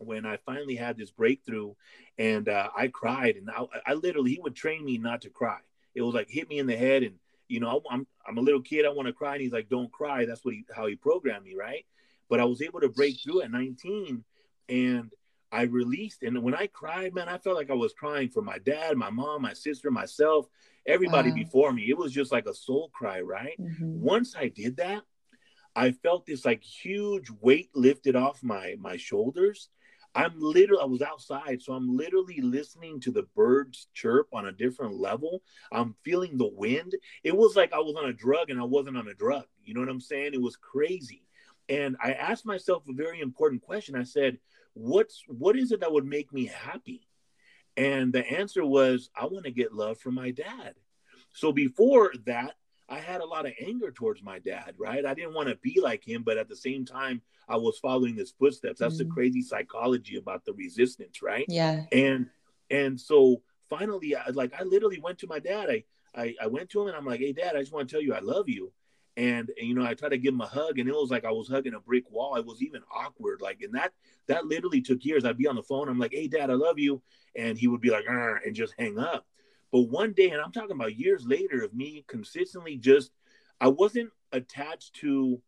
when 0.00 0.24
I 0.24 0.38
finally 0.38 0.76
had 0.76 0.96
this 0.96 1.10
breakthrough 1.10 1.74
and 2.18 2.48
uh, 2.48 2.70
I 2.76 2.88
cried 2.88 3.36
and 3.36 3.50
I, 3.50 3.64
I, 3.86 3.94
literally, 3.94 4.32
he 4.32 4.40
would 4.40 4.56
train 4.56 4.84
me 4.84 4.98
not 4.98 5.22
to 5.22 5.30
cry. 5.30 5.58
It 5.94 6.02
was 6.02 6.14
like 6.14 6.28
hit 6.30 6.48
me 6.48 6.58
in 6.58 6.66
the 6.66 6.76
head 6.76 7.02
and, 7.02 7.16
you 7.48 7.60
know, 7.60 7.82
I'm, 7.90 8.06
I'm 8.26 8.38
a 8.38 8.42
little 8.42 8.62
kid. 8.62 8.86
I 8.86 8.90
want 8.90 9.08
to 9.08 9.12
cry. 9.12 9.34
And 9.34 9.42
he's 9.42 9.52
like, 9.52 9.68
don't 9.68 9.92
cry. 9.92 10.24
That's 10.24 10.44
what 10.44 10.54
he, 10.54 10.64
how 10.74 10.86
he 10.86 10.96
programmed 10.96 11.44
me. 11.44 11.54
Right. 11.54 11.84
But 12.28 12.40
I 12.40 12.44
was 12.44 12.62
able 12.62 12.80
to 12.80 12.88
break 12.88 13.20
through 13.20 13.42
at 13.42 13.50
19 13.50 14.24
and 14.68 15.10
I 15.52 15.62
released. 15.62 16.22
And 16.22 16.42
when 16.42 16.54
I 16.54 16.68
cried, 16.68 17.14
man, 17.14 17.28
I 17.28 17.38
felt 17.38 17.56
like 17.56 17.70
I 17.70 17.74
was 17.74 17.92
crying 17.92 18.28
for 18.28 18.40
my 18.42 18.58
dad, 18.58 18.96
my 18.96 19.10
mom, 19.10 19.42
my 19.42 19.52
sister, 19.52 19.90
myself, 19.90 20.46
everybody 20.86 21.30
wow. 21.30 21.36
before 21.36 21.72
me. 21.72 21.90
It 21.90 21.98
was 21.98 22.12
just 22.12 22.32
like 22.32 22.46
a 22.46 22.54
soul 22.54 22.90
cry. 22.94 23.20
Right. 23.20 23.60
Mm-hmm. 23.60 24.00
Once 24.00 24.34
I 24.36 24.48
did 24.48 24.78
that, 24.78 25.02
I 25.74 25.92
felt 25.92 26.26
this 26.26 26.44
like 26.44 26.62
huge 26.62 27.30
weight 27.40 27.70
lifted 27.74 28.16
off 28.16 28.42
my 28.42 28.76
my 28.78 28.96
shoulders 28.96 29.68
I'm 30.14 30.32
literally, 30.38 30.82
I 30.82 30.86
was 30.86 31.02
outside, 31.02 31.62
so 31.62 31.72
I'm 31.72 31.96
literally 31.96 32.40
listening 32.40 33.00
to 33.00 33.12
the 33.12 33.28
birds 33.36 33.88
chirp 33.94 34.28
on 34.32 34.46
a 34.46 34.52
different 34.52 34.94
level. 34.94 35.42
I'm 35.70 35.94
feeling 36.02 36.36
the 36.36 36.48
wind. 36.48 36.94
It 37.22 37.36
was 37.36 37.54
like 37.54 37.72
I 37.72 37.78
was 37.78 37.96
on 37.96 38.08
a 38.08 38.12
drug 38.12 38.50
and 38.50 38.60
I 38.60 38.64
wasn't 38.64 38.96
on 38.96 39.08
a 39.08 39.14
drug. 39.14 39.44
You 39.64 39.74
know 39.74 39.80
what 39.80 39.88
I'm 39.88 40.00
saying? 40.00 40.34
It 40.34 40.42
was 40.42 40.56
crazy. 40.56 41.22
And 41.68 41.96
I 42.02 42.12
asked 42.12 42.44
myself 42.44 42.82
a 42.88 42.92
very 42.92 43.20
important 43.20 43.62
question. 43.62 43.94
I 43.94 44.02
said, 44.02 44.38
what's 44.74 45.22
what 45.28 45.56
is 45.56 45.70
it 45.72 45.80
that 45.80 45.92
would 45.92 46.06
make 46.06 46.32
me 46.32 46.46
happy? 46.46 47.06
And 47.76 48.12
the 48.12 48.28
answer 48.28 48.64
was, 48.64 49.10
I 49.18 49.26
want 49.26 49.44
to 49.44 49.52
get 49.52 49.72
love 49.72 49.98
from 49.98 50.14
my 50.14 50.32
dad. 50.32 50.74
So 51.32 51.52
before 51.52 52.12
that, 52.26 52.56
I 52.90 52.98
had 52.98 53.20
a 53.20 53.26
lot 53.26 53.46
of 53.46 53.52
anger 53.64 53.92
towards 53.92 54.22
my 54.22 54.40
dad, 54.40 54.74
right? 54.76 55.06
I 55.06 55.14
didn't 55.14 55.34
want 55.34 55.48
to 55.48 55.56
be 55.56 55.80
like 55.80 56.06
him, 56.06 56.22
but 56.24 56.36
at 56.36 56.48
the 56.48 56.56
same 56.56 56.84
time, 56.84 57.22
I 57.48 57.56
was 57.56 57.78
following 57.78 58.16
his 58.16 58.32
footsteps. 58.32 58.80
That's 58.80 58.96
mm. 58.96 58.98
the 58.98 59.04
crazy 59.06 59.42
psychology 59.42 60.16
about 60.16 60.44
the 60.44 60.52
resistance, 60.52 61.22
right? 61.22 61.46
Yeah. 61.48 61.84
And 61.92 62.26
and 62.68 63.00
so 63.00 63.42
finally, 63.68 64.16
I 64.16 64.28
like 64.30 64.52
I 64.58 64.64
literally 64.64 65.00
went 65.00 65.18
to 65.20 65.28
my 65.28 65.38
dad. 65.38 65.70
I 65.70 65.84
I, 66.14 66.34
I 66.42 66.46
went 66.48 66.68
to 66.70 66.82
him 66.82 66.88
and 66.88 66.96
I'm 66.96 67.06
like, 67.06 67.20
hey, 67.20 67.32
dad, 67.32 67.54
I 67.56 67.60
just 67.60 67.72
want 67.72 67.88
to 67.88 67.94
tell 67.94 68.02
you 68.02 68.12
I 68.12 68.18
love 68.20 68.48
you. 68.48 68.72
And, 69.16 69.50
and 69.58 69.68
you 69.68 69.74
know, 69.74 69.84
I 69.84 69.94
tried 69.94 70.10
to 70.10 70.18
give 70.18 70.32
him 70.32 70.40
a 70.40 70.46
hug, 70.46 70.78
and 70.78 70.88
it 70.88 70.94
was 70.94 71.10
like 71.10 71.24
I 71.24 71.32
was 71.32 71.48
hugging 71.48 71.74
a 71.74 71.80
brick 71.80 72.10
wall. 72.10 72.36
It 72.36 72.46
was 72.46 72.62
even 72.62 72.80
awkward, 72.94 73.42
like, 73.42 73.60
and 73.60 73.74
that 73.74 73.92
that 74.28 74.46
literally 74.46 74.80
took 74.80 75.04
years. 75.04 75.24
I'd 75.24 75.36
be 75.36 75.48
on 75.48 75.56
the 75.56 75.62
phone. 75.62 75.88
I'm 75.88 75.98
like, 75.98 76.12
hey, 76.12 76.28
dad, 76.28 76.48
I 76.48 76.54
love 76.54 76.78
you, 76.78 77.02
and 77.36 77.58
he 77.58 77.66
would 77.66 77.80
be 77.80 77.90
like, 77.90 78.06
and 78.08 78.54
just 78.54 78.72
hang 78.78 78.98
up. 78.98 79.26
But 79.72 79.82
one 79.82 80.12
day, 80.12 80.30
and 80.30 80.40
I'm 80.40 80.52
talking 80.52 80.72
about 80.72 80.98
years 80.98 81.24
later 81.26 81.62
of 81.62 81.74
me 81.74 82.04
consistently 82.08 82.76
just, 82.76 83.12
I 83.60 83.68
wasn't 83.68 84.10
attached 84.32 84.94
to 84.96 85.40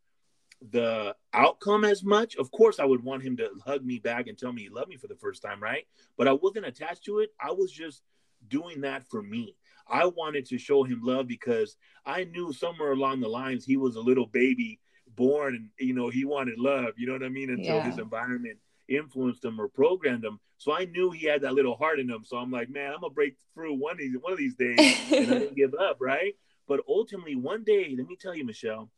the 0.70 1.16
outcome 1.32 1.84
as 1.84 2.04
much. 2.04 2.36
Of 2.36 2.50
course, 2.52 2.78
I 2.78 2.84
would 2.84 3.02
want 3.02 3.22
him 3.24 3.36
to 3.38 3.50
hug 3.64 3.84
me 3.84 3.98
back 3.98 4.28
and 4.28 4.38
tell 4.38 4.52
me 4.52 4.62
he 4.62 4.68
loved 4.68 4.88
me 4.88 4.96
for 4.96 5.08
the 5.08 5.16
first 5.16 5.42
time, 5.42 5.62
right? 5.62 5.86
But 6.16 6.28
I 6.28 6.32
wasn't 6.32 6.66
attached 6.66 7.04
to 7.06 7.18
it. 7.18 7.30
I 7.40 7.50
was 7.50 7.72
just 7.72 8.02
doing 8.48 8.82
that 8.82 9.04
for 9.08 9.22
me. 9.22 9.56
I 9.88 10.06
wanted 10.06 10.46
to 10.46 10.58
show 10.58 10.84
him 10.84 11.00
love 11.02 11.26
because 11.26 11.76
I 12.06 12.24
knew 12.24 12.52
somewhere 12.52 12.92
along 12.92 13.20
the 13.20 13.28
lines 13.28 13.64
he 13.64 13.76
was 13.76 13.96
a 13.96 14.00
little 14.00 14.26
baby 14.26 14.80
born 15.14 15.54
and 15.54 15.68
you 15.78 15.94
know 15.94 16.08
he 16.08 16.24
wanted 16.24 16.58
love, 16.58 16.94
you 16.96 17.06
know 17.06 17.12
what 17.12 17.22
I 17.22 17.28
mean? 17.28 17.50
Until 17.50 17.76
yeah. 17.76 17.84
his 17.84 17.98
environment 17.98 18.58
influenced 18.88 19.44
him 19.44 19.60
or 19.60 19.68
programmed 19.68 20.24
him. 20.24 20.40
So 20.58 20.72
I 20.72 20.84
knew 20.84 21.10
he 21.10 21.26
had 21.26 21.42
that 21.42 21.54
little 21.54 21.76
heart 21.76 22.00
in 22.00 22.08
him. 22.08 22.24
So 22.24 22.36
I'm 22.36 22.50
like, 22.50 22.70
man, 22.70 22.92
I'm 22.92 23.00
gonna 23.00 23.12
break 23.12 23.36
through 23.54 23.74
one 23.74 23.92
of 23.92 23.98
these 23.98 24.16
one 24.20 24.32
of 24.32 24.38
these 24.38 24.54
days 24.54 24.78
and 25.12 25.30
I 25.30 25.38
didn't 25.38 25.56
give 25.56 25.74
up, 25.74 25.98
right? 26.00 26.34
But 26.68 26.80
ultimately 26.88 27.36
one 27.36 27.64
day, 27.64 27.94
let 27.96 28.06
me 28.06 28.16
tell 28.16 28.34
you, 28.34 28.44
Michelle, 28.44 28.90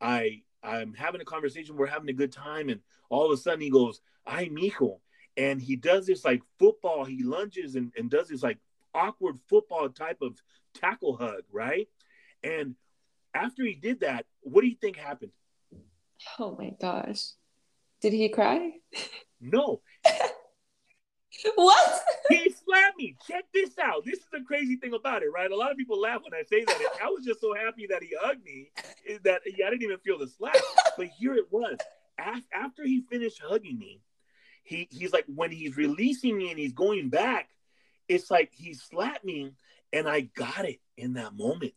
I 0.00 0.42
I'm 0.62 0.94
having 0.94 1.20
a 1.20 1.24
conversation, 1.24 1.76
we're 1.76 1.86
having 1.86 2.08
a 2.08 2.14
good 2.14 2.32
time, 2.32 2.68
and 2.68 2.80
all 3.10 3.26
of 3.26 3.32
a 3.32 3.36
sudden 3.36 3.60
he 3.60 3.70
goes, 3.70 4.00
"Ay, 4.26 4.48
mijo," 4.48 5.00
and 5.36 5.60
he 5.60 5.76
does 5.76 6.06
this 6.06 6.24
like 6.24 6.42
football. 6.58 7.04
He 7.04 7.22
lunges 7.22 7.74
and, 7.74 7.92
and 7.96 8.10
does 8.10 8.28
this 8.28 8.42
like 8.42 8.58
awkward 8.94 9.38
football 9.48 9.88
type 9.88 10.22
of 10.22 10.40
tackle 10.74 11.16
hug, 11.16 11.42
right? 11.50 11.88
And 12.42 12.76
after 13.34 13.64
he 13.64 13.74
did 13.74 14.00
that, 14.00 14.26
what 14.40 14.62
do 14.62 14.68
you 14.68 14.76
think 14.80 14.96
happened? 14.96 15.32
Oh 16.38 16.56
my 16.56 16.70
gosh. 16.80 17.30
Did 18.02 18.12
he 18.12 18.28
cry? 18.28 18.72
No. 19.40 19.80
what? 21.54 22.02
He 22.28 22.50
slapped 22.50 22.98
me. 22.98 23.16
Check 23.26 23.44
this 23.54 23.78
out. 23.78 24.04
This 24.04 24.18
is 24.18 24.26
the 24.32 24.40
crazy 24.40 24.76
thing 24.76 24.92
about 24.92 25.22
it, 25.22 25.28
right? 25.32 25.50
A 25.50 25.56
lot 25.56 25.70
of 25.70 25.76
people 25.76 26.00
laugh 26.00 26.20
when 26.22 26.34
I 26.34 26.42
say 26.42 26.64
that. 26.64 26.80
I 27.02 27.06
was 27.06 27.24
just 27.24 27.40
so 27.40 27.54
happy 27.54 27.86
that 27.88 28.02
he 28.02 28.10
hugged 28.20 28.44
me 28.44 28.70
eh, 29.08 29.18
that 29.24 29.42
yeah, 29.46 29.66
I 29.66 29.70
didn't 29.70 29.84
even 29.84 29.98
feel 29.98 30.18
the 30.18 30.26
slap. 30.26 30.56
But 30.96 31.06
here 31.18 31.34
it 31.34 31.46
was. 31.50 31.78
After 32.18 32.84
he 32.84 33.02
finished 33.08 33.40
hugging 33.42 33.78
me, 33.78 34.00
he 34.64 34.88
he's 34.90 35.12
like 35.12 35.24
when 35.26 35.50
he's 35.50 35.76
releasing 35.76 36.36
me 36.36 36.50
and 36.50 36.58
he's 36.58 36.72
going 36.72 37.08
back, 37.08 37.48
it's 38.08 38.30
like 38.30 38.50
he 38.52 38.74
slapped 38.74 39.24
me 39.24 39.52
and 39.92 40.08
I 40.08 40.22
got 40.22 40.64
it 40.64 40.80
in 40.96 41.14
that 41.14 41.34
moment. 41.34 41.74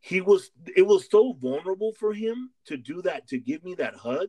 He 0.00 0.20
was 0.20 0.50
it 0.74 0.86
was 0.86 1.08
so 1.10 1.32
vulnerable 1.32 1.92
for 1.92 2.12
him 2.12 2.50
to 2.66 2.76
do 2.76 3.02
that, 3.02 3.28
to 3.28 3.38
give 3.38 3.64
me 3.64 3.74
that 3.76 3.94
hug. 3.94 4.28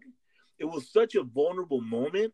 It 0.60 0.66
was 0.66 0.92
such 0.92 1.16
a 1.16 1.24
vulnerable 1.24 1.82
moment 1.82 2.34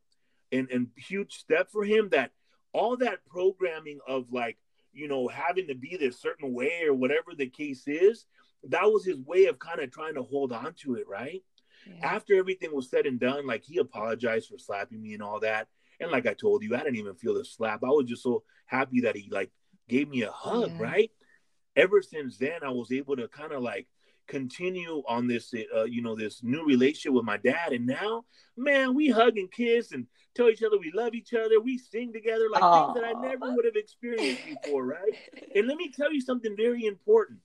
and, 0.52 0.70
and 0.70 0.88
huge 0.96 1.34
step 1.34 1.70
for 1.72 1.84
him 1.84 2.10
that 2.12 2.32
all 2.74 2.98
that 2.98 3.26
programming 3.26 4.00
of 4.08 4.32
like, 4.32 4.58
you 4.94 5.08
know, 5.08 5.28
having 5.28 5.68
to 5.68 5.76
be 5.76 5.98
this 5.98 6.20
certain 6.20 6.54
way 6.54 6.84
or 6.86 6.94
whatever 6.94 7.34
the 7.36 7.48
case 7.48 7.84
is, 7.88 8.26
that 8.70 8.86
was 8.86 9.06
his 9.06 9.20
way 9.20 9.46
of 9.46 9.60
kind 9.60 9.80
of 9.80 9.92
trying 9.92 10.16
to 10.16 10.24
hold 10.24 10.52
on 10.52 10.74
to 10.82 10.96
it, 10.96 11.08
right? 11.08 11.44
Yeah. 11.88 12.16
After 12.16 12.36
everything 12.36 12.74
was 12.74 12.90
said 12.90 13.06
and 13.06 13.20
done, 13.20 13.46
like 13.46 13.64
he 13.64 13.78
apologized 13.80 14.48
for 14.48 14.58
slapping 14.58 15.02
me 15.02 15.14
and 15.14 15.24
all 15.24 15.40
that. 15.42 15.68
And 16.00 16.12
like 16.12 16.26
I 16.26 16.34
told 16.34 16.64
you, 16.64 16.76
I 16.76 16.80
didn't 16.80 16.96
even 16.96 17.16
feel 17.16 17.34
the 17.34 17.46
slap. 17.46 17.84
I 17.84 17.88
was 17.88 18.06
just 18.08 18.24
so 18.24 18.44
happy 18.66 19.02
that 19.02 19.16
he 19.16 19.30
like 19.30 19.52
gave 19.90 20.10
me 20.10 20.22
a 20.24 20.32
hug, 20.32 20.72
yeah. 20.72 20.84
right? 20.84 21.12
Ever 21.76 22.02
since 22.02 22.38
then, 22.38 22.64
I 22.64 22.70
was 22.70 22.92
able 22.92 23.16
to 23.16 23.28
kind 23.28 23.52
of 23.52 23.62
like 23.62 23.88
continue 24.28 25.04
on 25.08 25.28
this, 25.28 25.54
uh, 25.76 25.84
you 25.84 26.02
know, 26.02 26.16
this 26.16 26.44
new 26.44 26.66
relationship 26.66 27.14
with 27.14 27.26
my 27.26 27.38
dad. 27.38 27.74
And 27.74 27.86
now, 27.86 28.26
man, 28.58 28.94
we 28.94 29.10
hug 29.10 29.38
and 29.38 29.52
kiss 29.52 29.92
and 29.92 30.08
tell 30.36 30.50
each 30.50 30.64
other 30.64 30.78
we 30.78 30.92
love 30.94 31.14
each 31.14 31.34
other. 31.34 31.60
We 31.60 31.78
sing 31.78 32.14
together 32.14 32.48
like 32.52 32.62
Aww. 32.62 32.94
things 32.94 33.02
that 33.02 33.16
I 33.16 33.22
never 33.22 33.54
would 33.54 33.66
have 33.66 33.76
experienced 33.76 34.42
before, 34.46 34.86
right? 34.86 35.14
and 35.56 35.68
let 35.68 35.78
me 35.78 35.92
tell 35.92 36.12
you 36.12 36.22
something 36.22 36.56
very 36.56 36.86
important. 36.86 37.40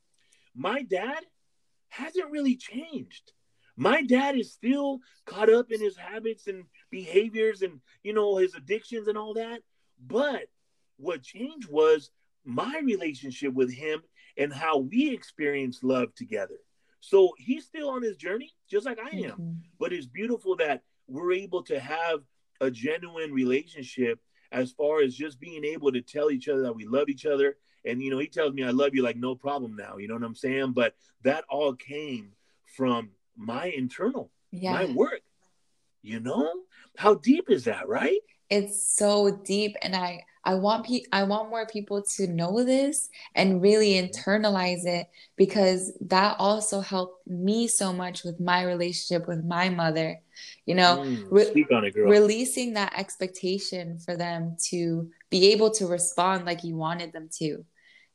My 0.54 0.82
dad 0.82 1.24
hasn't 1.88 2.30
really 2.30 2.56
changed. 2.56 3.32
My 3.76 4.02
dad 4.02 4.36
is 4.36 4.52
still 4.52 4.98
caught 5.24 5.50
up 5.52 5.70
in 5.70 5.80
his 5.80 5.96
habits 5.96 6.48
and 6.48 6.64
behaviors 6.90 7.62
and 7.62 7.80
you 8.02 8.12
know 8.12 8.36
his 8.36 8.54
addictions 8.54 9.06
and 9.06 9.16
all 9.16 9.34
that. 9.34 9.60
But 10.04 10.48
what 10.96 11.22
changed 11.22 11.68
was 11.68 12.10
my 12.44 12.80
relationship 12.84 13.52
with 13.52 13.72
him 13.72 14.02
and 14.36 14.52
how 14.52 14.78
we 14.78 15.10
experience 15.10 15.82
love 15.82 16.14
together. 16.14 16.58
So 17.00 17.32
he's 17.38 17.64
still 17.64 17.90
on 17.90 18.02
his 18.02 18.16
journey, 18.16 18.52
just 18.68 18.86
like 18.86 18.98
I 18.98 19.16
am. 19.16 19.30
Mm-hmm. 19.30 19.52
But 19.78 19.92
it's 19.92 20.06
beautiful 20.06 20.56
that 20.56 20.82
we're 21.06 21.32
able 21.32 21.62
to 21.64 21.78
have 21.78 22.20
a 22.60 22.70
genuine 22.70 23.32
relationship 23.32 24.20
as 24.50 24.72
far 24.72 25.00
as 25.00 25.14
just 25.14 25.40
being 25.40 25.64
able 25.64 25.92
to 25.92 26.00
tell 26.00 26.30
each 26.30 26.48
other 26.48 26.62
that 26.62 26.74
we 26.74 26.86
love 26.86 27.08
each 27.08 27.26
other. 27.26 27.56
And, 27.84 28.02
you 28.02 28.10
know, 28.10 28.18
he 28.18 28.26
tells 28.26 28.52
me 28.52 28.64
I 28.64 28.70
love 28.70 28.94
you 28.94 29.02
like 29.02 29.16
no 29.16 29.34
problem 29.34 29.76
now. 29.76 29.98
You 29.98 30.08
know 30.08 30.14
what 30.14 30.24
I'm 30.24 30.34
saying? 30.34 30.72
But 30.72 30.94
that 31.22 31.44
all 31.48 31.74
came 31.74 32.32
from 32.76 33.10
my 33.36 33.66
internal, 33.66 34.30
yeah. 34.50 34.72
my 34.72 34.86
work. 34.86 35.22
You 36.02 36.20
know, 36.20 36.52
how 36.96 37.14
deep 37.14 37.50
is 37.50 37.64
that, 37.64 37.88
right? 37.88 38.20
It's 38.50 38.96
so 38.96 39.30
deep. 39.44 39.76
And 39.82 39.94
I, 39.94 40.24
I 40.44 40.54
want 40.54 40.86
pe- 40.86 41.04
I 41.12 41.24
want 41.24 41.50
more 41.50 41.66
people 41.66 42.02
to 42.16 42.26
know 42.26 42.64
this 42.64 43.08
and 43.34 43.60
really 43.60 43.92
internalize 43.92 44.86
it 44.86 45.08
because 45.36 45.92
that 46.00 46.36
also 46.38 46.80
helped 46.80 47.26
me 47.26 47.68
so 47.68 47.92
much 47.92 48.24
with 48.24 48.40
my 48.40 48.62
relationship 48.62 49.28
with 49.28 49.44
my 49.44 49.68
mother. 49.68 50.20
You 50.66 50.76
know, 50.76 50.98
mm, 50.98 51.26
re- 51.30 51.52
it, 51.54 51.96
releasing 51.96 52.74
that 52.74 52.94
expectation 52.96 53.98
for 53.98 54.16
them 54.16 54.56
to 54.70 55.10
be 55.30 55.52
able 55.52 55.70
to 55.72 55.86
respond 55.86 56.44
like 56.44 56.64
you 56.64 56.76
wanted 56.76 57.12
them 57.12 57.28
to, 57.38 57.64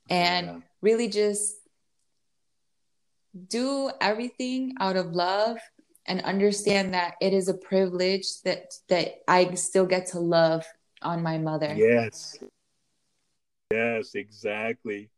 and 0.09 0.47
yeah. 0.47 0.59
really 0.81 1.09
just 1.09 1.55
do 3.47 3.91
everything 3.99 4.75
out 4.79 4.95
of 4.95 5.13
love 5.13 5.57
and 6.05 6.21
understand 6.21 6.93
that 6.93 7.15
it 7.21 7.33
is 7.33 7.47
a 7.47 7.53
privilege 7.53 8.41
that 8.43 8.73
that 8.89 9.23
I 9.27 9.53
still 9.55 9.85
get 9.85 10.07
to 10.07 10.19
love 10.19 10.65
on 11.03 11.21
my 11.21 11.37
mother. 11.37 11.73
Yes. 11.75 12.37
Yes, 13.71 14.15
exactly. 14.15 15.09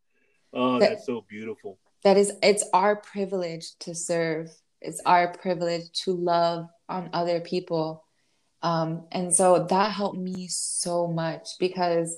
Oh, 0.53 0.79
that, 0.79 0.89
that's 0.89 1.05
so 1.05 1.25
beautiful. 1.27 1.77
That 2.03 2.17
is 2.17 2.31
it's 2.41 2.63
our 2.73 2.95
privilege 2.95 3.75
to 3.79 3.93
serve. 3.93 4.49
It's 4.81 5.01
our 5.05 5.33
privilege 5.33 5.91
to 6.03 6.13
love 6.13 6.69
on 6.87 7.09
other 7.13 7.39
people. 7.41 8.05
Um, 8.61 9.07
and 9.11 9.33
so 9.33 9.65
that 9.69 9.91
helped 9.91 10.17
me 10.17 10.47
so 10.47 11.07
much 11.07 11.49
because 11.59 12.17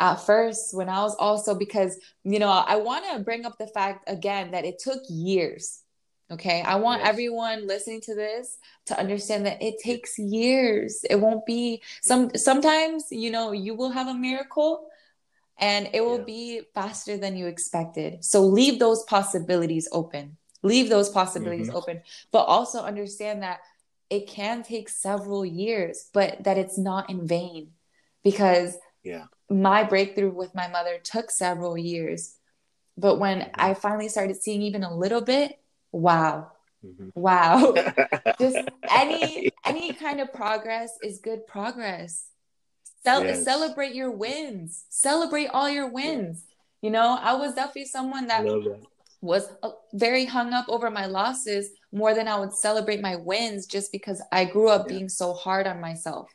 at 0.00 0.16
first 0.16 0.74
when 0.74 0.88
I 0.88 1.02
was 1.02 1.14
also 1.16 1.54
because 1.54 1.98
you 2.24 2.38
know 2.38 2.48
I 2.48 2.76
want 2.76 3.04
to 3.12 3.22
bring 3.22 3.44
up 3.44 3.58
the 3.58 3.68
fact 3.68 4.08
again 4.08 4.50
that 4.50 4.64
it 4.64 4.78
took 4.78 5.02
years 5.08 5.83
Okay. 6.30 6.62
I 6.62 6.76
want 6.76 7.00
yes. 7.00 7.10
everyone 7.10 7.66
listening 7.66 8.00
to 8.02 8.14
this 8.14 8.58
to 8.86 8.98
understand 8.98 9.46
that 9.46 9.62
it 9.62 9.76
takes 9.82 10.18
years. 10.18 11.04
It 11.08 11.16
won't 11.16 11.44
be 11.44 11.82
some 12.02 12.30
sometimes, 12.34 13.06
you 13.10 13.30
know, 13.30 13.52
you 13.52 13.74
will 13.74 13.90
have 13.90 14.08
a 14.08 14.14
miracle 14.14 14.88
and 15.58 15.90
it 15.92 16.00
will 16.02 16.18
yeah. 16.18 16.24
be 16.24 16.60
faster 16.74 17.16
than 17.16 17.36
you 17.36 17.46
expected. 17.46 18.24
So 18.24 18.42
leave 18.42 18.78
those 18.78 19.02
possibilities 19.04 19.88
open. 19.92 20.36
Leave 20.62 20.88
those 20.88 21.10
possibilities 21.10 21.68
mm-hmm. 21.68 21.76
open, 21.76 22.02
but 22.32 22.44
also 22.44 22.80
understand 22.80 23.42
that 23.42 23.60
it 24.08 24.26
can 24.26 24.62
take 24.62 24.88
several 24.88 25.44
years, 25.44 26.08
but 26.14 26.42
that 26.44 26.56
it's 26.56 26.78
not 26.78 27.10
in 27.10 27.26
vain 27.26 27.72
because 28.22 28.78
yeah. 29.04 29.24
My 29.50 29.84
breakthrough 29.84 30.32
with 30.32 30.54
my 30.54 30.68
mother 30.68 30.98
took 31.02 31.30
several 31.30 31.76
years. 31.76 32.36
But 32.96 33.18
when 33.18 33.40
mm-hmm. 33.40 33.50
I 33.54 33.74
finally 33.74 34.08
started 34.08 34.42
seeing 34.42 34.62
even 34.62 34.82
a 34.82 34.96
little 34.96 35.20
bit, 35.20 35.58
wow 35.94 36.50
mm-hmm. 36.84 37.08
wow 37.14 37.72
just 38.40 38.58
any 38.90 39.52
any 39.64 39.92
kind 39.92 40.20
of 40.20 40.32
progress 40.32 40.90
is 41.02 41.20
good 41.20 41.46
progress 41.46 42.26
Cel- 43.04 43.24
yes. 43.24 43.44
celebrate 43.44 43.94
your 43.94 44.10
wins 44.10 44.84
celebrate 44.88 45.46
all 45.46 45.70
your 45.70 45.88
wins 45.88 46.44
you 46.82 46.90
know 46.90 47.16
i 47.20 47.32
was 47.34 47.54
definitely 47.54 47.84
someone 47.84 48.26
that, 48.26 48.42
that. 48.42 48.82
was 49.20 49.48
uh, 49.62 49.70
very 49.92 50.24
hung 50.24 50.52
up 50.52 50.66
over 50.68 50.90
my 50.90 51.06
losses 51.06 51.70
more 51.92 52.12
than 52.12 52.26
i 52.26 52.36
would 52.36 52.52
celebrate 52.52 53.00
my 53.00 53.14
wins 53.14 53.66
just 53.66 53.92
because 53.92 54.20
i 54.32 54.44
grew 54.44 54.68
up 54.68 54.86
yeah. 54.88 54.96
being 54.96 55.08
so 55.08 55.32
hard 55.32 55.68
on 55.68 55.80
myself 55.80 56.28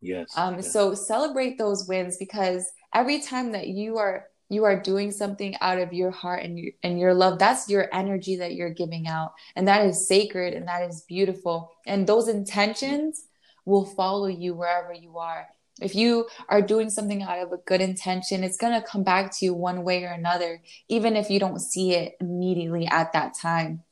yes 0.00 0.28
um 0.36 0.54
yeah. 0.54 0.60
so 0.60 0.94
celebrate 0.94 1.58
those 1.58 1.88
wins 1.88 2.16
because 2.16 2.70
every 2.94 3.20
time 3.20 3.50
that 3.50 3.66
you 3.66 3.98
are 3.98 4.26
you 4.52 4.64
are 4.64 4.78
doing 4.78 5.10
something 5.10 5.56
out 5.62 5.78
of 5.78 5.94
your 5.94 6.10
heart 6.10 6.42
and 6.44 6.58
your, 6.58 6.72
and 6.82 7.00
your 7.00 7.14
love 7.14 7.38
that's 7.38 7.70
your 7.70 7.88
energy 7.90 8.36
that 8.36 8.54
you're 8.54 8.68
giving 8.68 9.08
out. 9.08 9.32
And 9.56 9.66
that 9.66 9.86
is 9.86 10.06
sacred 10.06 10.52
and 10.52 10.68
that 10.68 10.82
is 10.82 11.04
beautiful. 11.08 11.72
And 11.86 12.06
those 12.06 12.28
intentions 12.28 13.24
will 13.64 13.86
follow 13.86 14.26
you 14.26 14.54
wherever 14.54 14.92
you 14.92 15.16
are. 15.16 15.46
If 15.80 15.94
you 15.94 16.28
are 16.50 16.60
doing 16.60 16.90
something 16.90 17.22
out 17.22 17.38
of 17.38 17.52
a 17.52 17.56
good 17.64 17.80
intention 17.80 18.44
it's 18.44 18.58
going 18.58 18.78
to 18.78 18.86
come 18.86 19.04
back 19.04 19.32
to 19.38 19.46
you 19.46 19.54
one 19.54 19.84
way 19.84 20.04
or 20.04 20.10
another 20.10 20.60
even 20.88 21.16
if 21.16 21.30
you 21.30 21.40
don't 21.40 21.58
see 21.58 21.94
it 21.94 22.14
immediately 22.20 22.86
at 22.86 23.14
that 23.14 23.32
time. 23.40 23.82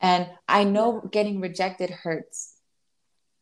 And 0.00 0.26
i 0.48 0.64
know 0.64 1.00
getting 1.12 1.40
rejected 1.40 1.90
hurts. 1.90 2.54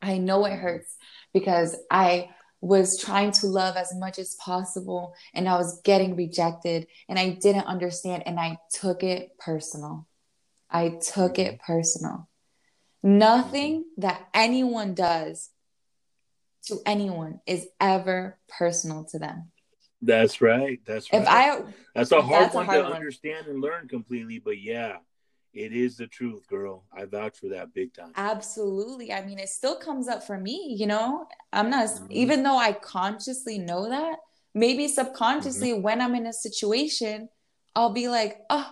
I 0.02 0.18
know 0.18 0.44
it 0.44 0.52
hurts 0.52 0.94
because 1.32 1.74
i 1.90 2.28
was 2.66 2.98
trying 2.98 3.30
to 3.30 3.46
love 3.46 3.76
as 3.76 3.94
much 3.94 4.18
as 4.18 4.34
possible 4.34 5.14
and 5.32 5.48
I 5.48 5.56
was 5.56 5.80
getting 5.82 6.16
rejected 6.16 6.88
and 7.08 7.18
I 7.18 7.30
didn't 7.30 7.66
understand 7.66 8.24
and 8.26 8.40
I 8.40 8.58
took 8.70 9.02
it 9.02 9.38
personal. 9.38 10.06
I 10.68 10.88
took 10.88 11.38
it 11.38 11.54
mm-hmm. 11.54 11.72
personal. 11.72 12.28
Nothing 13.02 13.84
that 13.98 14.26
anyone 14.34 14.94
does 14.94 15.50
to 16.66 16.78
anyone 16.84 17.40
is 17.46 17.68
ever 17.80 18.38
personal 18.48 19.04
to 19.12 19.18
them. 19.20 19.52
That's 20.02 20.40
right. 20.40 20.80
That's 20.84 21.12
right. 21.12 21.22
If 21.22 21.28
I 21.28 21.62
that's 21.94 22.12
a 22.12 22.20
hard 22.20 22.44
that's 22.44 22.54
one 22.54 22.64
a 22.64 22.66
hard 22.66 22.78
to 22.78 22.90
one. 22.90 22.92
understand 22.94 23.46
and 23.46 23.60
learn 23.60 23.88
completely, 23.88 24.40
but 24.40 24.58
yeah, 24.58 24.96
it 25.56 25.72
is 25.72 25.96
the 25.96 26.06
truth, 26.06 26.46
girl. 26.48 26.84
I 26.92 27.06
vouch 27.06 27.38
for 27.38 27.48
that 27.48 27.72
big 27.72 27.94
time. 27.94 28.12
Absolutely. 28.14 29.10
I 29.10 29.24
mean, 29.24 29.38
it 29.38 29.48
still 29.48 29.76
comes 29.76 30.06
up 30.06 30.22
for 30.22 30.38
me, 30.38 30.76
you 30.78 30.86
know. 30.86 31.26
I'm 31.50 31.70
not 31.70 31.86
mm-hmm. 31.86 32.06
even 32.10 32.42
though 32.42 32.58
I 32.58 32.72
consciously 32.72 33.58
know 33.58 33.88
that, 33.88 34.18
maybe 34.54 34.86
subconsciously 34.86 35.70
mm-hmm. 35.70 35.82
when 35.82 36.02
I'm 36.02 36.14
in 36.14 36.26
a 36.26 36.32
situation, 36.32 37.30
I'll 37.74 37.92
be 37.92 38.08
like, 38.08 38.42
"Oh, 38.50 38.70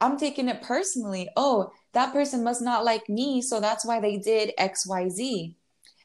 I'm 0.00 0.18
taking 0.18 0.48
it 0.48 0.60
personally. 0.60 1.28
Oh, 1.36 1.70
that 1.92 2.12
person 2.12 2.42
must 2.42 2.62
not 2.62 2.84
like 2.84 3.08
me, 3.08 3.40
so 3.40 3.60
that's 3.60 3.86
why 3.86 4.00
they 4.00 4.16
did 4.16 4.52
XYZ." 4.58 5.54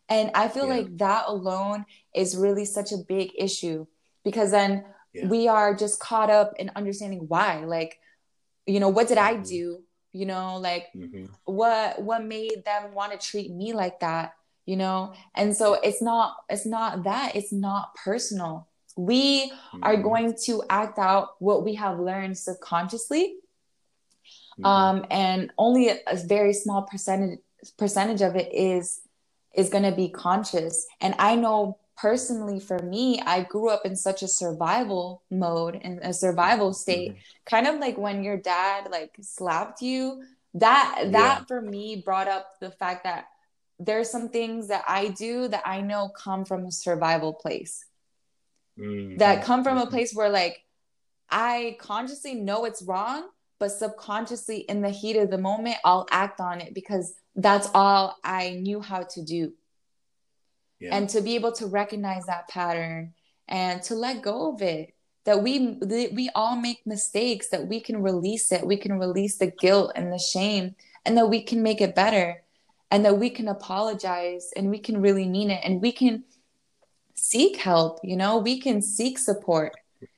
And 0.10 0.30
I 0.36 0.48
feel 0.48 0.68
yeah. 0.68 0.76
like 0.76 0.98
that 1.00 1.24
alone 1.28 1.86
is 2.14 2.38
really 2.38 2.66
such 2.66 2.92
a 2.92 2.98
big 3.08 3.32
issue 3.36 3.88
because 4.24 4.52
then 4.52 4.86
yeah. 5.12 5.28
we 5.28 5.48
are 5.48 5.74
just 5.76 6.00
caught 6.00 6.30
up 6.30 6.54
in 6.60 6.70
understanding 6.76 7.26
why. 7.28 7.66
Like, 7.66 7.98
you 8.68 8.80
know, 8.80 8.90
what 8.90 9.08
did 9.08 9.18
I 9.18 9.34
mm-hmm. 9.34 9.44
do? 9.44 9.84
You 10.14 10.28
know, 10.28 10.58
like 10.58 10.88
mm-hmm. 10.96 11.26
what 11.46 12.02
what 12.02 12.24
made 12.24 12.64
them 12.66 12.94
want 12.94 13.20
to 13.20 13.28
treat 13.28 13.52
me 13.52 13.74
like 13.74 14.00
that? 14.02 14.36
You 14.66 14.78
know, 14.78 15.14
and 15.36 15.56
so 15.56 15.74
it's 15.74 16.02
not 16.02 16.38
it's 16.50 16.66
not 16.66 17.04
that 17.04 17.36
it's 17.36 17.52
not 17.52 17.96
personal. 17.96 18.68
We 18.96 19.50
mm-hmm. 19.50 19.84
are 19.84 19.98
going 19.98 20.36
to 20.46 20.64
act 20.70 21.00
out 21.00 21.30
what 21.40 21.66
we 21.66 21.74
have 21.76 22.00
learned 22.00 22.38
subconsciously, 22.38 23.38
mm-hmm. 24.60 24.66
um, 24.66 25.06
and 25.10 25.52
only 25.58 25.90
a, 25.90 25.98
a 26.08 26.16
very 26.16 26.54
small 26.54 26.84
percentage 26.84 27.40
percentage 27.78 28.22
of 28.22 28.36
it 28.36 28.54
is 28.54 29.02
is 29.56 29.70
going 29.70 29.84
to 29.84 29.92
be 29.92 30.10
conscious. 30.10 30.86
And 31.02 31.16
I 31.20 31.36
know 31.36 31.78
personally 31.98 32.60
for 32.60 32.80
me, 32.80 33.22
I 33.22 33.44
grew 33.44 33.70
up 33.70 33.86
in 33.86 33.96
such 33.96 34.24
a 34.24 34.28
survival 34.28 35.24
mode 35.30 35.80
and 35.82 36.00
a 36.02 36.14
survival 36.14 36.74
state, 36.74 37.12
mm-hmm. 37.12 37.20
kind 37.46 37.68
of 37.68 37.80
like 37.80 37.98
when 37.98 38.24
your 38.24 38.38
dad 38.38 38.90
like 38.92 39.16
slapped 39.22 39.82
you. 39.82 40.24
That 40.56 41.12
that 41.12 41.40
yeah. 41.40 41.46
for 41.46 41.62
me 41.62 42.02
brought 42.04 42.28
up 42.28 42.60
the 42.60 42.72
fact 42.72 43.06
that 43.06 43.26
there's 43.80 44.10
some 44.10 44.30
things 44.30 44.68
that 44.68 44.84
I 44.88 45.10
do 45.10 45.48
that 45.48 45.64
I 45.66 45.82
know 45.82 46.10
come 46.10 46.46
from 46.46 46.66
a 46.66 46.72
survival 46.72 47.34
place. 47.34 47.86
Mm-hmm. 48.80 49.18
That 49.18 49.44
come 49.44 49.64
from 49.64 49.78
a 49.78 49.82
mm-hmm. 49.82 49.90
place 49.90 50.14
where 50.14 50.30
like 50.30 50.64
I 51.30 51.78
consciously 51.80 52.36
know 52.36 52.66
it's 52.66 52.84
wrong, 52.84 53.28
but 53.60 53.72
subconsciously 53.72 54.60
in 54.60 54.82
the 54.82 54.90
heat 54.90 55.18
of 55.18 55.32
the 55.32 55.38
moment, 55.38 55.78
I'll 55.84 56.08
act 56.12 56.40
on 56.40 56.62
it 56.62 56.74
because 56.74 57.16
that's 57.36 57.68
all 57.74 58.18
I 58.24 58.52
knew 58.52 58.80
how 58.80 59.04
to 59.04 59.24
do. 59.24 59.54
Yeah. 60.84 60.98
And 60.98 61.10
to 61.10 61.22
be 61.22 61.36
able 61.36 61.54
to 61.54 61.66
recognize 61.66 62.26
that 62.26 62.50
pattern 62.50 63.14
and 63.48 63.82
to 63.84 63.96
let 63.96 64.22
go 64.22 64.54
of 64.54 64.62
it, 64.62 64.94
that 65.24 65.42
we 65.42 65.78
we 65.80 66.30
all 66.36 66.58
make 66.58 66.86
mistakes, 66.86 67.48
that 67.50 67.68
we 67.68 67.80
can 67.80 68.02
release 68.02 68.52
it, 68.52 68.68
we 68.68 68.76
can 68.76 69.00
release 69.00 69.38
the 69.38 69.48
guilt 69.48 69.94
and 69.96 70.12
the 70.12 70.20
shame, 70.20 70.76
and 71.06 71.18
that 71.18 71.30
we 71.30 71.42
can 71.42 71.64
make 71.64 71.80
it 71.80 71.96
better, 71.96 72.44
and 72.92 73.06
that 73.06 73.18
we 73.18 73.30
can 73.30 73.48
apologize 73.48 74.52
and 74.58 74.70
we 74.70 74.78
can 74.78 75.02
really 75.02 75.26
mean 75.26 75.52
it, 75.52 75.62
and 75.64 75.82
we 75.82 75.94
can 75.94 76.26
seek 77.14 77.56
help. 77.56 78.02
You 78.04 78.18
know, 78.18 78.40
we 78.40 78.60
can 78.60 78.82
seek 78.82 79.18
support. 79.18 79.72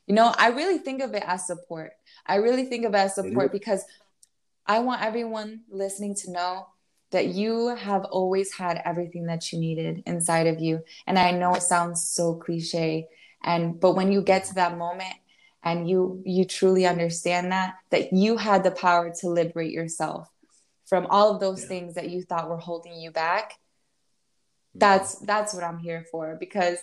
You 0.08 0.16
know, 0.16 0.34
I 0.36 0.48
really 0.50 0.80
think 0.80 1.04
of 1.04 1.14
it 1.14 1.24
as 1.28 1.46
support. 1.46 1.92
I 2.26 2.38
really 2.38 2.66
think 2.66 2.86
of 2.86 2.96
it 2.96 2.98
as 2.98 3.14
support 3.14 3.52
because 3.52 3.86
I 4.66 4.80
want 4.80 5.04
everyone 5.04 5.62
listening 5.70 6.16
to 6.16 6.32
know 6.32 6.68
that 7.16 7.28
you 7.28 7.76
have 7.76 8.04
always 8.06 8.54
had 8.54 8.82
everything 8.86 9.26
that 9.26 9.52
you 9.52 9.60
needed 9.60 10.04
inside 10.06 10.48
of 10.48 10.60
you. 10.60 10.84
And 11.08 11.18
I 11.18 11.32
know 11.32 11.56
it 11.56 11.64
sounds 11.64 12.06
so 12.06 12.36
cliche 12.36 13.08
and 13.46 13.80
but 13.80 13.94
when 13.94 14.12
you 14.12 14.22
get 14.22 14.44
to 14.46 14.56
that 14.56 14.78
moment 14.78 15.14
and 15.64 15.90
you 15.90 16.22
you 16.26 16.44
truly 16.44 16.86
understand 16.86 17.52
that 17.52 17.76
that 17.92 18.12
you 18.12 18.36
had 18.36 18.64
the 18.64 18.72
power 18.72 19.14
to 19.22 19.30
liberate 19.30 19.72
yourself 19.72 20.30
from 20.86 21.06
all 21.10 21.34
of 21.34 21.40
those 21.40 21.62
yeah. 21.62 21.68
things 21.68 21.96
that 21.96 22.10
you 22.10 22.24
thought 22.24 22.50
were 22.50 22.58
holding 22.58 22.96
you 23.00 23.12
back 23.12 23.52
mm-hmm. 23.52 24.80
that's 24.80 25.16
that's 25.20 25.54
what 25.54 25.64
i'm 25.64 25.78
here 25.78 26.06
for 26.12 26.36
because 26.40 26.80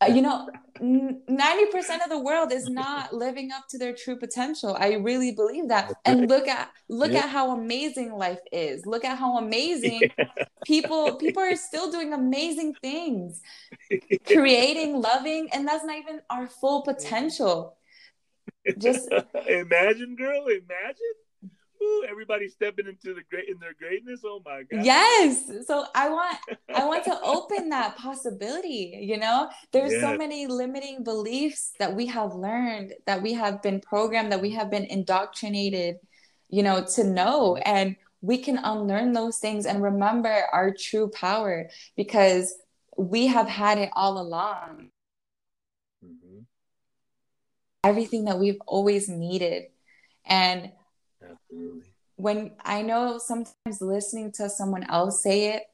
Uh, 0.00 0.06
you 0.06 0.20
know 0.20 0.46
90% 0.80 2.04
of 2.04 2.10
the 2.10 2.18
world 2.18 2.52
is 2.52 2.68
not 2.68 3.14
living 3.14 3.50
up 3.50 3.66
to 3.70 3.78
their 3.78 3.94
true 3.94 4.16
potential. 4.16 4.76
I 4.78 4.94
really 4.94 5.32
believe 5.32 5.68
that. 5.68 5.92
And 6.04 6.28
look 6.28 6.46
at 6.48 6.70
look 6.88 7.12
yeah. 7.12 7.20
at 7.20 7.30
how 7.30 7.52
amazing 7.52 8.12
life 8.12 8.40
is. 8.52 8.84
Look 8.86 9.04
at 9.04 9.18
how 9.18 9.38
amazing 9.38 10.02
yeah. 10.18 10.24
people 10.64 11.16
people 11.16 11.42
are 11.42 11.56
still 11.56 11.90
doing 11.90 12.12
amazing 12.12 12.74
things 12.82 13.40
creating 14.26 15.00
loving 15.00 15.48
and 15.52 15.66
that's 15.66 15.84
not 15.84 15.98
even 15.98 16.20
our 16.30 16.46
full 16.46 16.82
potential. 16.82 17.76
Just 18.78 19.08
imagine 19.46 20.16
girl 20.16 20.46
imagine 20.46 21.16
Ooh, 21.82 22.04
everybody 22.08 22.48
stepping 22.48 22.86
into 22.86 23.14
the 23.14 23.22
great 23.30 23.48
in 23.48 23.58
their 23.58 23.74
greatness. 23.74 24.20
Oh 24.24 24.40
my 24.44 24.62
god. 24.62 24.84
Yes. 24.84 25.50
So 25.66 25.84
I 25.94 26.08
want 26.08 26.38
I 26.74 26.86
want 26.86 27.04
to 27.04 27.20
open 27.24 27.68
that 27.70 27.96
possibility, 27.96 28.98
you 29.02 29.18
know? 29.18 29.50
There's 29.72 29.92
yes. 29.92 30.00
so 30.00 30.16
many 30.16 30.46
limiting 30.46 31.04
beliefs 31.04 31.72
that 31.78 31.94
we 31.94 32.06
have 32.06 32.34
learned, 32.34 32.94
that 33.06 33.22
we 33.22 33.34
have 33.34 33.62
been 33.62 33.80
programmed, 33.80 34.32
that 34.32 34.40
we 34.40 34.50
have 34.50 34.70
been 34.70 34.84
indoctrinated, 34.84 35.96
you 36.48 36.62
know, 36.62 36.84
to 36.94 37.04
know 37.04 37.56
and 37.56 37.96
we 38.20 38.38
can 38.38 38.58
unlearn 38.58 39.12
those 39.12 39.38
things 39.38 39.66
and 39.66 39.82
remember 39.82 40.44
our 40.52 40.72
true 40.72 41.08
power 41.08 41.68
because 41.96 42.54
we 42.96 43.26
have 43.26 43.48
had 43.48 43.78
it 43.78 43.90
all 43.92 44.18
along. 44.20 44.90
Mm-hmm. 46.04 46.40
Everything 47.84 48.24
that 48.24 48.38
we've 48.38 48.60
always 48.66 49.08
needed. 49.08 49.64
And 50.24 50.72
Absolutely. 51.30 51.82
When 52.16 52.52
I 52.64 52.82
know 52.82 53.18
sometimes 53.18 53.80
listening 53.80 54.32
to 54.32 54.48
someone 54.48 54.84
else 54.88 55.22
say 55.22 55.54
it, 55.54 55.64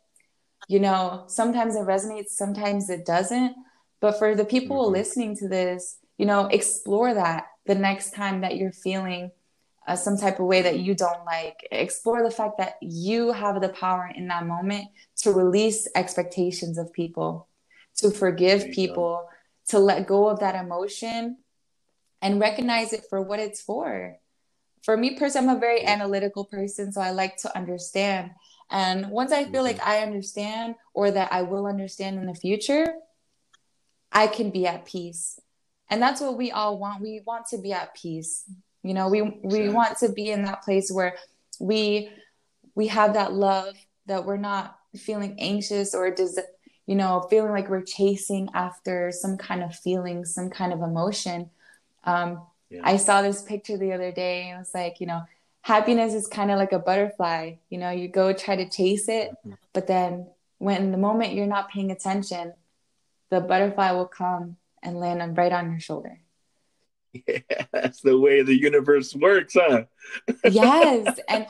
you 0.68 0.80
know, 0.80 1.24
sometimes 1.26 1.76
it 1.76 1.82
resonates, 1.82 2.30
sometimes 2.30 2.90
it 2.90 3.04
doesn't. 3.04 3.54
But 4.00 4.18
for 4.18 4.34
the 4.34 4.44
people 4.44 4.84
mm-hmm. 4.84 4.94
listening 4.94 5.36
to 5.36 5.48
this, 5.48 5.98
you 6.18 6.26
know, 6.26 6.46
explore 6.46 7.14
that 7.14 7.46
the 7.66 7.74
next 7.74 8.14
time 8.14 8.40
that 8.40 8.56
you're 8.56 8.72
feeling 8.72 9.30
uh, 9.86 9.96
some 9.96 10.16
type 10.16 10.38
of 10.38 10.46
way 10.46 10.62
that 10.62 10.78
you 10.78 10.94
don't 10.94 11.24
like. 11.24 11.66
Explore 11.70 12.22
the 12.22 12.30
fact 12.30 12.58
that 12.58 12.76
you 12.80 13.32
have 13.32 13.60
the 13.60 13.68
power 13.68 14.10
in 14.14 14.28
that 14.28 14.46
moment 14.46 14.88
to 15.16 15.32
release 15.32 15.88
expectations 15.94 16.78
of 16.78 16.92
people, 16.92 17.48
to 17.96 18.10
forgive 18.10 18.70
people, 18.72 19.28
go. 19.28 19.28
to 19.68 19.78
let 19.78 20.06
go 20.06 20.28
of 20.28 20.40
that 20.40 20.54
emotion 20.54 21.38
and 22.20 22.40
recognize 22.40 22.92
it 22.92 23.04
for 23.10 23.20
what 23.20 23.40
it's 23.40 23.60
for 23.60 24.16
for 24.82 24.96
me 24.96 25.16
personally, 25.16 25.48
I'm 25.48 25.56
a 25.56 25.60
very 25.60 25.84
analytical 25.84 26.44
person, 26.44 26.92
so 26.92 27.00
I 27.00 27.10
like 27.10 27.36
to 27.38 27.56
understand. 27.56 28.32
And 28.70 29.10
once 29.10 29.32
I 29.32 29.44
feel 29.44 29.62
like 29.62 29.78
mm-hmm. 29.78 29.88
I 29.88 29.98
understand 29.98 30.74
or 30.94 31.10
that 31.10 31.32
I 31.32 31.42
will 31.42 31.66
understand 31.66 32.18
in 32.18 32.26
the 32.26 32.34
future, 32.34 32.94
I 34.10 34.26
can 34.26 34.50
be 34.50 34.66
at 34.66 34.84
peace. 34.84 35.38
And 35.88 36.00
that's 36.02 36.20
what 36.20 36.36
we 36.36 36.50
all 36.50 36.78
want. 36.78 37.02
We 37.02 37.22
want 37.26 37.46
to 37.48 37.58
be 37.58 37.72
at 37.72 37.94
peace. 37.94 38.44
You 38.82 38.94
know, 38.94 39.08
we 39.08 39.22
we 39.22 39.68
want 39.68 39.98
to 39.98 40.10
be 40.10 40.30
in 40.30 40.44
that 40.44 40.62
place 40.62 40.90
where 40.90 41.16
we 41.60 42.10
we 42.74 42.88
have 42.88 43.14
that 43.14 43.32
love 43.32 43.74
that 44.06 44.24
we're 44.24 44.36
not 44.36 44.76
feeling 44.96 45.36
anxious 45.38 45.94
or 45.94 46.10
does 46.10 46.38
you 46.86 46.96
know 46.96 47.26
feeling 47.30 47.52
like 47.52 47.68
we're 47.68 47.82
chasing 47.82 48.48
after 48.54 49.12
some 49.12 49.36
kind 49.36 49.62
of 49.62 49.74
feeling, 49.76 50.24
some 50.24 50.50
kind 50.50 50.72
of 50.72 50.80
emotion. 50.80 51.50
Um, 52.04 52.42
yeah. 52.72 52.80
I 52.82 52.96
saw 52.96 53.22
this 53.22 53.42
picture 53.42 53.76
the 53.76 53.92
other 53.92 54.12
day 54.12 54.48
and 54.48 54.56
it 54.56 54.58
was 54.58 54.74
like, 54.74 55.00
you 55.00 55.06
know, 55.06 55.22
happiness 55.62 56.14
is 56.14 56.26
kind 56.26 56.50
of 56.50 56.58
like 56.58 56.72
a 56.72 56.78
butterfly. 56.78 57.54
You 57.70 57.78
know, 57.78 57.90
you 57.90 58.08
go 58.08 58.32
try 58.32 58.56
to 58.56 58.68
chase 58.68 59.08
it, 59.08 59.30
mm-hmm. 59.30 59.52
but 59.72 59.86
then 59.86 60.26
when 60.58 60.92
the 60.92 60.98
moment 60.98 61.34
you're 61.34 61.46
not 61.46 61.70
paying 61.70 61.90
attention, 61.90 62.54
the 63.30 63.40
butterfly 63.40 63.92
will 63.92 64.06
come 64.06 64.56
and 64.82 64.98
land 64.98 65.22
on, 65.22 65.34
right 65.34 65.52
on 65.52 65.70
your 65.70 65.80
shoulder. 65.80 66.18
Yeah, 67.12 67.38
that's 67.72 68.00
the 68.00 68.18
way 68.18 68.42
the 68.42 68.58
universe 68.58 69.14
works, 69.14 69.54
huh? 69.54 69.84
yes, 70.44 71.18
and 71.28 71.46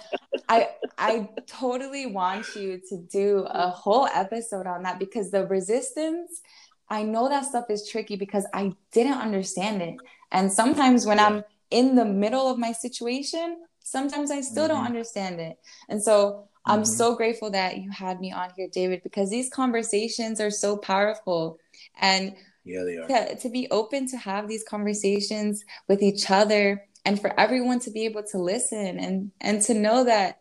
I 0.49 0.71
I 0.99 1.29
totally 1.47 2.07
want 2.07 2.47
you 2.57 2.81
to 2.89 2.99
do 2.99 3.47
a 3.49 3.71
whole 3.71 4.07
episode 4.07 4.67
on 4.67 4.83
that 4.83 4.99
because 4.99 5.31
the 5.31 5.47
resistance, 5.47 6.43
I 6.89 7.05
know 7.05 7.29
that 7.29 7.45
stuff 7.45 7.67
is 7.71 7.89
tricky 7.89 8.17
because 8.17 8.47
I 8.53 8.73
didn't 8.93 9.19
understand 9.19 9.83
it. 9.83 9.97
And 10.33 10.53
sometimes 10.53 11.07
when. 11.07 11.21
I'm 11.21 11.45
in 11.73 11.95
the 11.95 12.05
middle 12.05 12.49
of 12.49 12.59
my 12.59 12.71
situation, 12.71 13.57
sometimes 13.81 14.31
I 14.31 14.43
still 14.43 14.69
mm-hmm. 14.69 14.77
don't 14.77 14.87
understand 14.87 15.41
it. 15.41 15.59
And 15.89 16.01
so 16.01 16.49
I'm 16.65 16.83
mm-hmm. 16.83 16.85
so 16.85 17.17
grateful 17.17 17.51
that 17.51 17.79
you 17.79 17.91
had 17.91 18.21
me 18.21 18.31
on 18.31 18.51
here, 18.57 18.69
David, 18.71 19.03
because 19.03 19.31
these 19.31 19.51
conversations 19.51 20.41
are 20.41 20.51
so 20.51 20.77
powerful. 20.77 21.59
And 21.99 22.37
yeah, 22.65 22.85
they 22.85 22.99
are. 22.99 23.09
To, 23.09 23.37
to 23.37 23.49
be 23.49 23.69
open 23.71 24.07
to 24.09 24.17
have 24.19 24.47
these 24.47 24.63
conversations 24.63 25.65
with 25.89 26.03
each 26.03 26.31
other 26.31 26.85
and 27.05 27.21
for 27.21 27.39
everyone 27.41 27.81
to 27.81 27.91
be 27.91 28.05
able 28.05 28.23
to 28.31 28.39
listen 28.39 29.01
and 29.01 29.33
and 29.41 29.61
to 29.63 29.75
know 29.75 30.05
that 30.05 30.41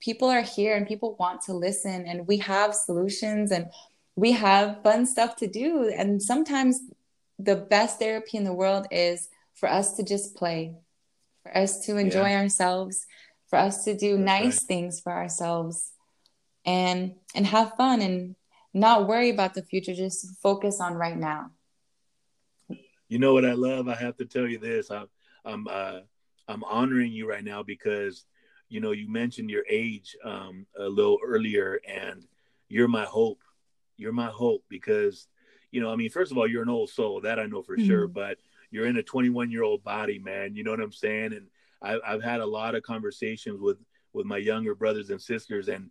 people 0.00 0.30
are 0.30 0.40
here 0.40 0.74
and 0.76 0.86
people 0.86 1.16
want 1.18 1.42
to 1.42 1.52
listen 1.52 2.06
and 2.06 2.26
we 2.26 2.38
have 2.38 2.74
solutions 2.74 3.50
and 3.50 3.66
we 4.16 4.32
have 4.32 4.82
fun 4.82 5.04
stuff 5.04 5.36
to 5.36 5.46
do 5.46 5.92
and 5.94 6.22
sometimes 6.22 6.80
the 7.38 7.56
best 7.56 7.98
therapy 7.98 8.36
in 8.36 8.44
the 8.44 8.52
world 8.52 8.86
is 8.90 9.28
for 9.54 9.68
us 9.68 9.94
to 9.96 10.02
just 10.02 10.34
play 10.36 10.76
for 11.42 11.56
us 11.56 11.86
to 11.86 11.96
enjoy 11.96 12.28
yeah. 12.30 12.40
ourselves 12.40 13.06
for 13.48 13.58
us 13.58 13.84
to 13.84 13.96
do 13.96 14.16
That's 14.16 14.26
nice 14.26 14.60
right. 14.60 14.68
things 14.68 15.00
for 15.00 15.12
ourselves 15.12 15.92
and 16.64 17.14
and 17.34 17.46
have 17.46 17.72
fun 17.76 18.02
and 18.02 18.36
not 18.74 19.08
worry 19.08 19.30
about 19.30 19.54
the 19.54 19.62
future 19.62 19.94
just 19.94 20.26
focus 20.42 20.80
on 20.80 20.94
right 20.94 21.16
now 21.16 21.50
you 23.08 23.18
know 23.18 23.32
what 23.32 23.44
i 23.44 23.52
love 23.52 23.88
i 23.88 23.94
have 23.94 24.16
to 24.16 24.26
tell 24.26 24.46
you 24.46 24.58
this 24.58 24.90
i'm 24.90 25.08
i'm 25.44 25.66
uh 25.68 26.00
i'm 26.48 26.62
honoring 26.64 27.12
you 27.12 27.28
right 27.28 27.44
now 27.44 27.62
because 27.62 28.26
you 28.68 28.80
know 28.80 28.90
you 28.92 29.10
mentioned 29.10 29.48
your 29.48 29.64
age 29.68 30.16
um 30.24 30.66
a 30.78 30.88
little 30.88 31.18
earlier 31.24 31.80
and 31.88 32.26
you're 32.68 32.88
my 32.88 33.04
hope 33.04 33.40
you're 33.96 34.12
my 34.12 34.26
hope 34.26 34.62
because 34.68 35.26
you 35.70 35.80
know 35.80 35.90
i 35.90 35.96
mean 35.96 36.10
first 36.10 36.32
of 36.32 36.38
all 36.38 36.46
you're 36.46 36.62
an 36.62 36.68
old 36.68 36.90
soul 36.90 37.20
that 37.20 37.38
i 37.38 37.46
know 37.46 37.62
for 37.62 37.76
mm-hmm. 37.76 37.86
sure 37.86 38.06
but 38.06 38.38
you're 38.70 38.86
in 38.86 38.96
a 38.96 39.02
21 39.02 39.50
year 39.50 39.62
old 39.62 39.82
body 39.84 40.18
man 40.18 40.54
you 40.54 40.64
know 40.64 40.70
what 40.70 40.80
i'm 40.80 40.92
saying 40.92 41.32
and 41.32 41.46
I, 41.82 41.98
i've 42.06 42.22
had 42.22 42.40
a 42.40 42.46
lot 42.46 42.74
of 42.74 42.82
conversations 42.82 43.60
with 43.60 43.78
with 44.12 44.26
my 44.26 44.38
younger 44.38 44.74
brothers 44.74 45.10
and 45.10 45.20
sisters 45.20 45.68
and 45.68 45.90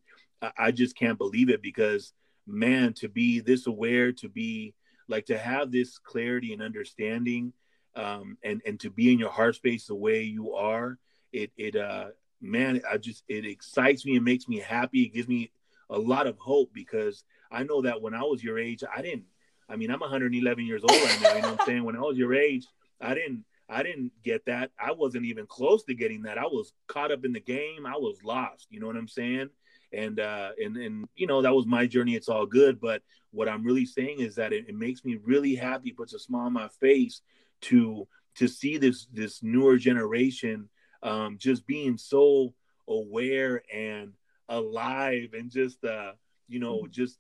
I 0.58 0.72
just 0.72 0.96
can't 0.96 1.18
believe 1.18 1.50
it 1.50 1.62
because 1.62 2.14
man, 2.46 2.94
to 2.94 3.10
be 3.10 3.40
this 3.40 3.68
aware, 3.68 4.12
to 4.14 4.30
be 4.30 4.74
like 5.08 5.26
to 5.28 5.38
have 5.38 5.72
this 5.72 5.98
clarity 5.98 6.54
and 6.54 6.62
understanding, 6.62 7.54
um, 7.96 8.38
and 8.44 8.62
and 8.66 8.80
to 8.82 8.90
be 8.90 9.12
in 9.12 9.20
your 9.20 9.32
heart 9.32 9.56
space 9.56 9.88
the 9.88 9.96
way 9.96 10.24
you 10.24 10.54
are, 10.54 10.98
it 11.32 11.52
it 11.58 11.76
uh 11.76 12.10
man, 12.42 12.82
I 12.90 12.98
just 12.98 13.24
it 13.28 13.46
excites 13.46 14.06
me 14.06 14.16
and 14.16 14.26
makes 14.26 14.48
me 14.48 14.60
happy. 14.60 15.04
It 15.04 15.14
gives 15.14 15.28
me 15.28 15.52
a 15.90 15.98
lot 15.98 16.28
of 16.28 16.38
hope 16.38 16.72
because 16.74 17.24
I 17.52 17.64
know 17.64 17.82
that 17.82 18.02
when 18.02 18.14
I 18.14 18.22
was 18.22 18.44
your 18.44 18.60
age, 18.60 18.84
I 18.96 19.02
didn't. 19.02 19.26
I 19.70 19.76
mean, 19.76 19.92
I'm 19.92 20.00
111 20.00 20.66
years 20.66 20.82
old 20.82 20.92
right 20.92 21.22
now. 21.22 21.36
You 21.36 21.42
know 21.42 21.52
what 21.52 21.62
I'm 21.62 21.66
saying? 21.66 21.84
When 21.84 21.96
I 21.96 22.02
was 22.02 22.18
your 22.18 22.34
age, 22.34 22.66
I 23.02 23.14
didn't. 23.14 23.46
I 23.70 23.84
didn't 23.84 24.14
get 24.24 24.46
that. 24.46 24.72
I 24.80 24.94
wasn't 24.94 25.26
even 25.26 25.46
close 25.46 25.84
to 25.84 25.94
getting 25.94 26.22
that. 26.22 26.38
I 26.38 26.46
was 26.46 26.72
caught 26.88 27.12
up 27.12 27.26
in 27.26 27.34
the 27.34 27.42
game. 27.42 27.86
I 27.86 27.98
was 27.98 28.24
lost. 28.24 28.68
You 28.70 28.80
know 28.80 28.88
what 28.88 28.96
I'm 28.96 29.10
saying? 29.10 29.50
and 29.94 30.20
uh, 30.20 30.52
and 30.62 30.78
and 30.78 31.08
you 31.16 31.28
know 31.28 31.42
that 31.42 31.54
was 31.54 31.66
my 31.66 31.88
journey. 31.88 32.16
It's 32.16 32.30
all 32.30 32.46
good, 32.46 32.80
but 32.80 33.02
what 33.32 33.50
I'm 33.50 33.64
really 33.64 33.86
saying 33.86 34.20
is 34.20 34.36
that 34.36 34.54
it, 34.54 34.66
it 34.68 34.76
makes 34.76 35.06
me 35.06 35.18
really 35.24 35.56
happy, 35.56 35.92
puts 35.92 36.14
a 36.14 36.20
smile 36.20 36.48
on 36.48 36.54
my 36.54 36.68
face 36.80 37.22
to 37.62 38.08
to 38.36 38.48
see 38.48 38.78
this 38.78 39.08
this 39.14 39.42
newer 39.42 39.78
generation 39.78 40.70
um, 41.04 41.38
just 41.38 41.66
being 41.66 41.98
so 41.98 42.54
aware 42.88 43.62
and 43.74 44.14
alive 44.50 45.30
and 45.34 45.52
just 45.52 45.84
uh, 45.84 46.12
you 46.48 46.60
know 46.60 46.88
just 46.90 47.18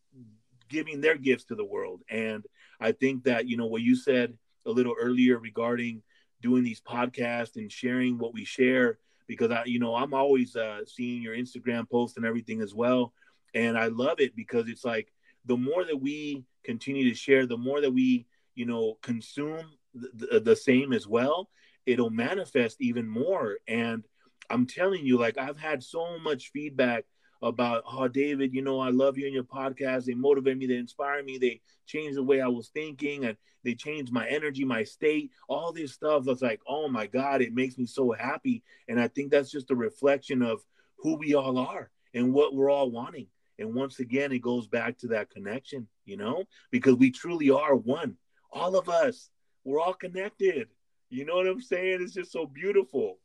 giving 0.69 1.01
their 1.01 1.17
gifts 1.17 1.45
to 1.45 1.55
the 1.55 1.65
world. 1.65 2.01
And 2.09 2.45
I 2.79 2.91
think 2.91 3.23
that 3.23 3.47
you 3.47 3.57
know 3.57 3.67
what 3.67 3.81
you 3.81 3.95
said 3.95 4.37
a 4.65 4.71
little 4.71 4.95
earlier 4.99 5.39
regarding 5.39 6.03
doing 6.41 6.63
these 6.63 6.81
podcasts 6.81 7.55
and 7.55 7.71
sharing 7.71 8.17
what 8.17 8.33
we 8.33 8.45
share 8.45 8.99
because 9.27 9.51
I, 9.51 9.63
you 9.65 9.79
know, 9.79 9.95
I'm 9.95 10.13
always 10.13 10.55
uh, 10.55 10.81
seeing 10.85 11.21
your 11.21 11.35
Instagram 11.35 11.89
posts 11.89 12.17
and 12.17 12.25
everything 12.25 12.61
as 12.61 12.73
well, 12.73 13.13
and 13.53 13.77
I 13.77 13.87
love 13.87 14.19
it 14.19 14.35
because 14.35 14.69
it's 14.69 14.85
like 14.85 15.11
the 15.45 15.57
more 15.57 15.83
that 15.83 15.97
we 15.97 16.43
continue 16.63 17.09
to 17.09 17.15
share, 17.15 17.45
the 17.45 17.57
more 17.57 17.81
that 17.81 17.91
we, 17.91 18.25
you 18.55 18.65
know, 18.65 18.97
consume 19.01 19.65
the, 19.93 20.39
the 20.39 20.55
same 20.55 20.93
as 20.93 21.07
well, 21.07 21.49
it'll 21.85 22.09
manifest 22.09 22.77
even 22.79 23.07
more. 23.07 23.57
And 23.67 24.03
I'm 24.49 24.65
telling 24.65 25.05
you, 25.05 25.17
like 25.17 25.37
I've 25.37 25.57
had 25.57 25.83
so 25.83 26.19
much 26.19 26.51
feedback 26.51 27.05
about, 27.41 27.83
oh, 27.91 28.07
David, 28.07 28.53
you 28.53 28.61
know, 28.61 28.79
I 28.79 28.89
love 28.89 29.17
you 29.17 29.25
and 29.25 29.33
your 29.33 29.43
podcast. 29.43 30.05
They 30.05 30.13
motivate 30.13 30.57
me, 30.57 30.67
they 30.67 30.77
inspire 30.77 31.23
me, 31.23 31.37
they 31.37 31.61
change 31.85 32.15
the 32.15 32.23
way 32.23 32.41
I 32.41 32.47
was 32.47 32.69
thinking, 32.69 33.25
and 33.25 33.37
they 33.63 33.75
change 33.75 34.11
my 34.11 34.27
energy, 34.27 34.63
my 34.65 34.83
state, 34.83 35.31
all 35.47 35.71
this 35.71 35.93
stuff. 35.93 36.23
That's 36.25 36.41
like, 36.41 36.61
oh 36.67 36.87
my 36.87 37.07
God, 37.07 37.41
it 37.41 37.53
makes 37.53 37.77
me 37.77 37.85
so 37.85 38.11
happy. 38.11 38.63
And 38.87 38.99
I 38.99 39.07
think 39.07 39.31
that's 39.31 39.51
just 39.51 39.71
a 39.71 39.75
reflection 39.75 40.41
of 40.41 40.61
who 40.97 41.15
we 41.15 41.35
all 41.35 41.57
are 41.57 41.91
and 42.13 42.33
what 42.33 42.55
we're 42.55 42.71
all 42.71 42.89
wanting. 42.89 43.27
And 43.59 43.73
once 43.73 43.99
again, 43.99 44.31
it 44.31 44.41
goes 44.41 44.67
back 44.67 44.97
to 44.99 45.07
that 45.07 45.29
connection, 45.29 45.87
you 46.05 46.17
know, 46.17 46.43
because 46.71 46.95
we 46.95 47.11
truly 47.11 47.49
are 47.49 47.75
one. 47.75 48.15
All 48.51 48.75
of 48.75 48.87
us, 48.87 49.29
we're 49.63 49.81
all 49.81 49.93
connected. 49.93 50.67
You 51.09 51.25
know 51.25 51.35
what 51.35 51.47
I'm 51.47 51.61
saying? 51.61 51.99
It's 52.01 52.13
just 52.13 52.31
so 52.31 52.45
beautiful. 52.45 53.19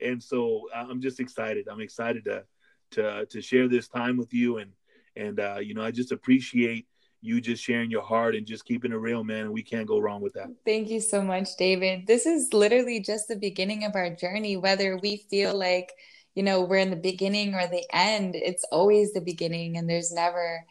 And 0.00 0.22
so 0.22 0.68
I'm 0.74 1.00
just 1.00 1.20
excited. 1.20 1.66
I'm 1.70 1.80
excited 1.80 2.24
to 2.24 2.44
to 2.92 3.26
to 3.26 3.40
share 3.40 3.68
this 3.68 3.88
time 3.88 4.16
with 4.16 4.32
you 4.32 4.58
and 4.58 4.72
and 5.16 5.40
uh, 5.40 5.58
you 5.60 5.74
know 5.74 5.82
I 5.82 5.90
just 5.90 6.12
appreciate 6.12 6.86
you 7.20 7.40
just 7.40 7.62
sharing 7.62 7.90
your 7.90 8.02
heart 8.02 8.36
and 8.36 8.46
just 8.46 8.64
keeping 8.64 8.92
it 8.92 8.96
real, 8.96 9.24
man. 9.24 9.46
And 9.46 9.52
we 9.52 9.62
can't 9.62 9.88
go 9.88 9.98
wrong 9.98 10.20
with 10.20 10.34
that. 10.34 10.48
Thank 10.64 10.88
you 10.88 11.00
so 11.00 11.20
much, 11.20 11.56
David. 11.56 12.06
This 12.06 12.26
is 12.26 12.52
literally 12.52 13.00
just 13.00 13.26
the 13.26 13.36
beginning 13.36 13.84
of 13.84 13.96
our 13.96 14.10
journey. 14.10 14.56
Whether 14.56 14.96
we 14.98 15.26
feel 15.28 15.56
like 15.56 15.92
you 16.34 16.42
know 16.42 16.62
we're 16.62 16.78
in 16.78 16.90
the 16.90 16.96
beginning 16.96 17.54
or 17.54 17.66
the 17.66 17.84
end, 17.92 18.36
it's 18.36 18.64
always 18.70 19.12
the 19.12 19.20
beginning, 19.20 19.76
and 19.76 19.88
there's 19.88 20.12
never 20.12 20.64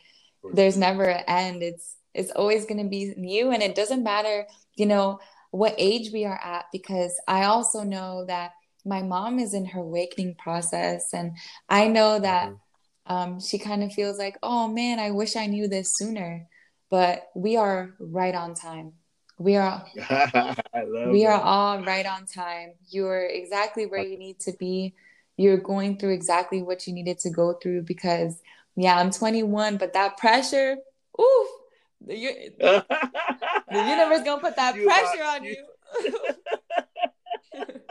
there's 0.53 0.77
never 0.77 1.03
an 1.03 1.23
end. 1.27 1.63
It's 1.63 1.95
it's 2.13 2.32
always 2.32 2.65
going 2.65 2.82
to 2.82 2.89
be 2.89 3.13
new, 3.17 3.51
and 3.51 3.62
it 3.62 3.75
doesn't 3.75 4.03
matter, 4.03 4.47
you 4.75 4.86
know, 4.86 5.19
what 5.51 5.75
age 5.77 6.12
we 6.12 6.25
are 6.25 6.39
at, 6.43 6.65
because 6.71 7.19
I 7.27 7.43
also 7.43 7.84
know 7.84 8.25
that 8.25 8.51
my 8.88 9.02
mom 9.02 9.39
is 9.39 9.54
in 9.54 9.65
her 9.65 9.82
awakening 9.82 10.36
process 10.36 11.13
and 11.13 11.34
i 11.69 11.88
know 11.88 12.19
that 12.19 12.50
mm-hmm. 12.50 13.13
um, 13.13 13.39
she 13.39 13.58
kind 13.58 13.84
of 13.84 13.91
feels 13.91 14.17
like 14.17 14.38
oh 14.41 14.67
man 14.67 15.00
i 15.00 15.12
wish 15.12 15.36
i 15.36 15.45
knew 15.45 15.67
this 15.67 15.95
sooner 15.95 16.47
but 16.89 17.30
we 17.36 17.58
are 17.58 17.93
right 18.00 18.36
on 18.36 18.54
time 18.54 18.93
we 19.38 19.56
are 19.56 19.86
we 19.95 20.04
that. 20.04 21.26
are 21.28 21.41
all 21.41 21.84
right 21.84 22.06
on 22.06 22.26
time 22.26 22.73
you're 22.89 23.26
exactly 23.26 23.86
where 23.86 24.04
you 24.04 24.17
need 24.17 24.39
to 24.39 24.54
be 24.60 24.95
you're 25.36 25.58
going 25.58 25.97
through 25.97 26.13
exactly 26.13 26.63
what 26.63 26.88
you 26.88 26.93
needed 26.93 27.19
to 27.19 27.30
go 27.30 27.54
through 27.54 27.82
because 27.84 28.41
yeah 28.76 28.97
i'm 28.97 29.12
21 29.12 29.78
but 29.78 29.93
that 29.93 30.17
pressure 30.17 30.78
oof 31.19 31.47
the, 32.06 32.15
the 33.71 33.89
universe 33.89 34.23
gonna 34.23 34.41
put 34.41 34.56
that 34.56 34.76
you 34.76 34.86
pressure 34.86 35.23
on 35.23 35.43
you, 35.43 35.65
you. 36.04 37.63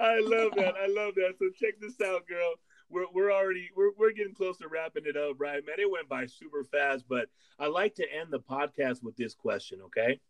I 0.00 0.20
love 0.20 0.52
that. 0.56 0.74
I 0.76 0.86
love 0.86 1.14
that. 1.16 1.34
So 1.38 1.50
check 1.54 1.80
this 1.80 2.00
out, 2.00 2.26
girl. 2.28 2.54
We're, 2.90 3.06
we're 3.12 3.32
already 3.32 3.70
we're, 3.76 3.90
we're 3.98 4.12
getting 4.12 4.34
close 4.34 4.58
to 4.58 4.68
wrapping 4.68 5.04
it 5.06 5.16
up, 5.16 5.36
right? 5.38 5.64
Man, 5.66 5.76
it 5.78 5.90
went 5.90 6.08
by 6.08 6.26
super 6.26 6.64
fast, 6.64 7.04
but 7.08 7.28
I 7.58 7.66
like 7.66 7.94
to 7.96 8.06
end 8.12 8.30
the 8.30 8.40
podcast 8.40 9.02
with 9.02 9.16
this 9.16 9.34
question, 9.34 9.80
okay? 9.86 10.20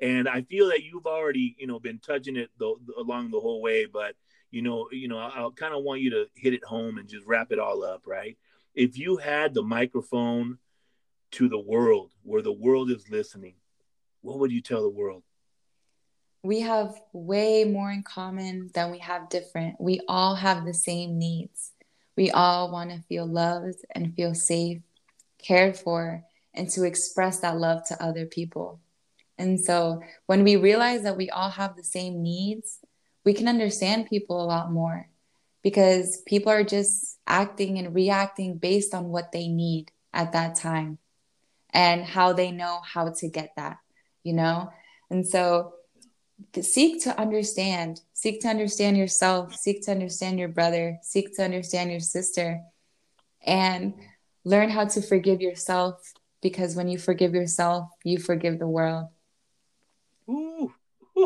And 0.00 0.28
I 0.28 0.42
feel 0.42 0.68
that 0.68 0.84
you've 0.84 1.06
already, 1.06 1.56
you 1.58 1.66
know, 1.66 1.80
been 1.80 1.98
touching 1.98 2.36
it 2.36 2.50
the, 2.58 2.74
along 2.98 3.30
the 3.30 3.40
whole 3.40 3.62
way, 3.62 3.86
but 3.86 4.14
you 4.50 4.62
know, 4.62 4.88
you 4.92 5.08
know, 5.08 5.18
I, 5.18 5.44
I 5.44 5.48
kind 5.56 5.74
of 5.74 5.82
want 5.82 6.00
you 6.00 6.10
to 6.10 6.26
hit 6.36 6.54
it 6.54 6.64
home 6.64 6.98
and 6.98 7.08
just 7.08 7.26
wrap 7.26 7.50
it 7.50 7.58
all 7.58 7.82
up, 7.82 8.02
right? 8.06 8.38
If 8.74 8.96
you 8.96 9.16
had 9.16 9.52
the 9.52 9.62
microphone 9.62 10.58
to 11.32 11.48
the 11.48 11.58
world, 11.58 12.12
where 12.22 12.42
the 12.42 12.52
world 12.52 12.90
is 12.90 13.10
listening, 13.10 13.54
what 14.20 14.38
would 14.38 14.52
you 14.52 14.60
tell 14.60 14.82
the 14.82 14.88
world? 14.88 15.24
We 16.44 16.60
have 16.60 16.94
way 17.14 17.64
more 17.64 17.90
in 17.90 18.02
common 18.02 18.70
than 18.74 18.90
we 18.90 18.98
have 18.98 19.30
different. 19.30 19.80
We 19.80 20.00
all 20.06 20.34
have 20.34 20.66
the 20.66 20.74
same 20.74 21.18
needs. 21.18 21.72
We 22.16 22.30
all 22.30 22.70
want 22.70 22.90
to 22.90 23.02
feel 23.08 23.26
loved 23.26 23.78
and 23.94 24.14
feel 24.14 24.34
safe, 24.34 24.82
cared 25.42 25.76
for, 25.76 26.22
and 26.52 26.68
to 26.70 26.84
express 26.84 27.40
that 27.40 27.56
love 27.56 27.86
to 27.86 28.00
other 28.00 28.26
people. 28.26 28.80
And 29.38 29.58
so 29.58 30.02
when 30.26 30.44
we 30.44 30.56
realize 30.56 31.02
that 31.02 31.16
we 31.16 31.30
all 31.30 31.48
have 31.48 31.76
the 31.76 31.82
same 31.82 32.22
needs, 32.22 32.78
we 33.24 33.32
can 33.32 33.48
understand 33.48 34.10
people 34.10 34.40
a 34.40 34.44
lot 34.44 34.70
more 34.70 35.08
because 35.62 36.20
people 36.26 36.52
are 36.52 36.62
just 36.62 37.18
acting 37.26 37.78
and 37.78 37.94
reacting 37.94 38.58
based 38.58 38.92
on 38.94 39.08
what 39.08 39.32
they 39.32 39.48
need 39.48 39.90
at 40.12 40.32
that 40.32 40.56
time 40.56 40.98
and 41.72 42.04
how 42.04 42.34
they 42.34 42.50
know 42.50 42.80
how 42.84 43.10
to 43.10 43.28
get 43.28 43.54
that, 43.56 43.78
you 44.22 44.34
know? 44.34 44.70
And 45.10 45.26
so 45.26 45.72
seek 46.60 47.02
to 47.02 47.18
understand 47.18 48.00
seek 48.12 48.40
to 48.40 48.48
understand 48.48 48.96
yourself 48.96 49.54
seek 49.54 49.84
to 49.84 49.90
understand 49.90 50.38
your 50.38 50.48
brother 50.48 50.98
seek 51.02 51.34
to 51.36 51.42
understand 51.42 51.90
your 51.90 52.00
sister 52.00 52.60
and 53.44 53.94
learn 54.44 54.70
how 54.70 54.84
to 54.84 55.00
forgive 55.00 55.40
yourself 55.40 56.12
because 56.42 56.76
when 56.76 56.88
you 56.88 56.98
forgive 56.98 57.34
yourself 57.34 57.88
you 58.04 58.18
forgive 58.18 58.58
the 58.58 58.66
world 58.66 59.08
Ooh. 60.28 60.72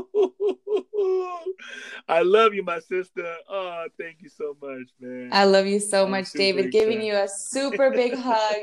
I 2.09 2.23
love 2.23 2.55
you, 2.55 2.63
my 2.63 2.79
sister. 2.79 3.37
Oh, 3.49 3.87
thank 3.99 4.23
you 4.23 4.29
so 4.29 4.57
much, 4.61 4.89
man. 5.01 5.31
I 5.33 5.45
love 5.45 5.67
you 5.67 5.81
so 5.81 6.05
I'm 6.05 6.11
much, 6.11 6.33
David. 6.33 6.73
Giving 6.73 7.03
you 7.03 7.15
a 7.15 7.29
super 7.29 7.91
big 7.91 8.15
hug, 8.19 8.57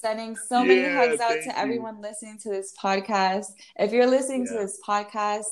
sending 0.00 0.36
so 0.36 0.64
many 0.64 0.82
hugs 0.82 1.20
out 1.20 1.34
to 1.34 1.44
you. 1.44 1.52
everyone 1.54 2.00
listening 2.00 2.38
to 2.42 2.50
this 2.50 2.74
podcast. 2.80 3.46
If 3.78 3.92
you're 3.92 4.06
listening 4.06 4.46
yeah. 4.46 4.52
to 4.52 4.58
this 4.58 4.80
podcast 4.86 5.44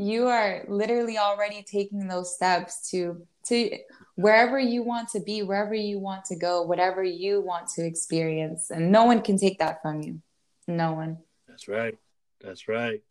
you 0.00 0.28
are 0.28 0.64
literally 0.66 1.18
already 1.18 1.62
taking 1.62 2.08
those 2.08 2.34
steps 2.34 2.90
to 2.90 3.26
to 3.46 3.70
wherever 4.16 4.58
you 4.58 4.82
want 4.82 5.08
to 5.10 5.20
be, 5.20 5.42
wherever 5.42 5.74
you 5.74 5.98
want 5.98 6.24
to 6.26 6.36
go, 6.36 6.62
whatever 6.62 7.02
you 7.02 7.40
want 7.40 7.68
to 7.68 7.84
experience. 7.84 8.70
And 8.70 8.90
no 8.90 9.04
one 9.04 9.22
can 9.22 9.38
take 9.38 9.58
that 9.58 9.82
from 9.82 10.02
you. 10.02 10.20
No 10.66 10.92
one. 10.92 11.18
That's 11.48 11.68
right. 11.68 11.96
That's 12.40 12.68
right. 12.68 13.02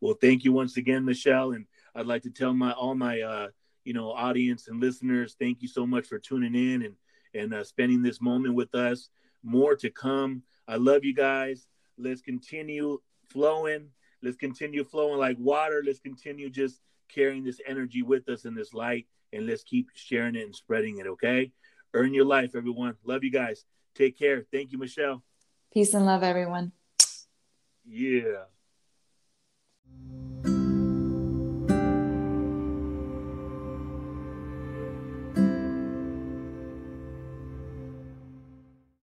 Well, 0.00 0.14
thank 0.20 0.44
you 0.44 0.52
once 0.52 0.76
again, 0.76 1.04
Michelle. 1.04 1.52
And 1.52 1.66
I'd 1.94 2.06
like 2.06 2.22
to 2.22 2.30
tell 2.30 2.54
my 2.54 2.72
all 2.72 2.94
my 2.94 3.20
uh, 3.20 3.48
you 3.84 3.92
know 3.92 4.10
audience 4.10 4.68
and 4.68 4.80
listeners, 4.80 5.36
thank 5.38 5.60
you 5.60 5.68
so 5.68 5.86
much 5.86 6.06
for 6.06 6.18
tuning 6.18 6.54
in 6.54 6.82
and 6.82 6.94
and 7.34 7.54
uh, 7.54 7.64
spending 7.64 8.02
this 8.02 8.20
moment 8.20 8.54
with 8.54 8.74
us. 8.74 9.10
More 9.42 9.76
to 9.76 9.90
come. 9.90 10.42
I 10.66 10.76
love 10.76 11.04
you 11.04 11.14
guys. 11.14 11.66
Let's 11.98 12.22
continue 12.22 12.98
flowing. 13.28 13.88
Let's 14.22 14.36
continue 14.36 14.84
flowing 14.84 15.18
like 15.18 15.36
water. 15.38 15.82
Let's 15.84 16.00
continue 16.00 16.50
just 16.50 16.80
carrying 17.08 17.44
this 17.44 17.60
energy 17.66 18.02
with 18.02 18.28
us 18.28 18.44
in 18.44 18.54
this 18.54 18.72
light 18.72 19.06
and 19.32 19.46
let's 19.46 19.62
keep 19.62 19.88
sharing 19.94 20.34
it 20.34 20.44
and 20.44 20.54
spreading 20.54 20.98
it, 20.98 21.06
okay? 21.06 21.52
Earn 21.94 22.14
your 22.14 22.24
life, 22.24 22.54
everyone. 22.54 22.96
Love 23.04 23.24
you 23.24 23.30
guys. 23.30 23.64
Take 23.94 24.18
care. 24.18 24.46
Thank 24.52 24.72
you, 24.72 24.78
Michelle. 24.78 25.22
Peace 25.72 25.94
and 25.94 26.06
love, 26.06 26.22
everyone. 26.22 26.72
Yeah. 27.84 28.44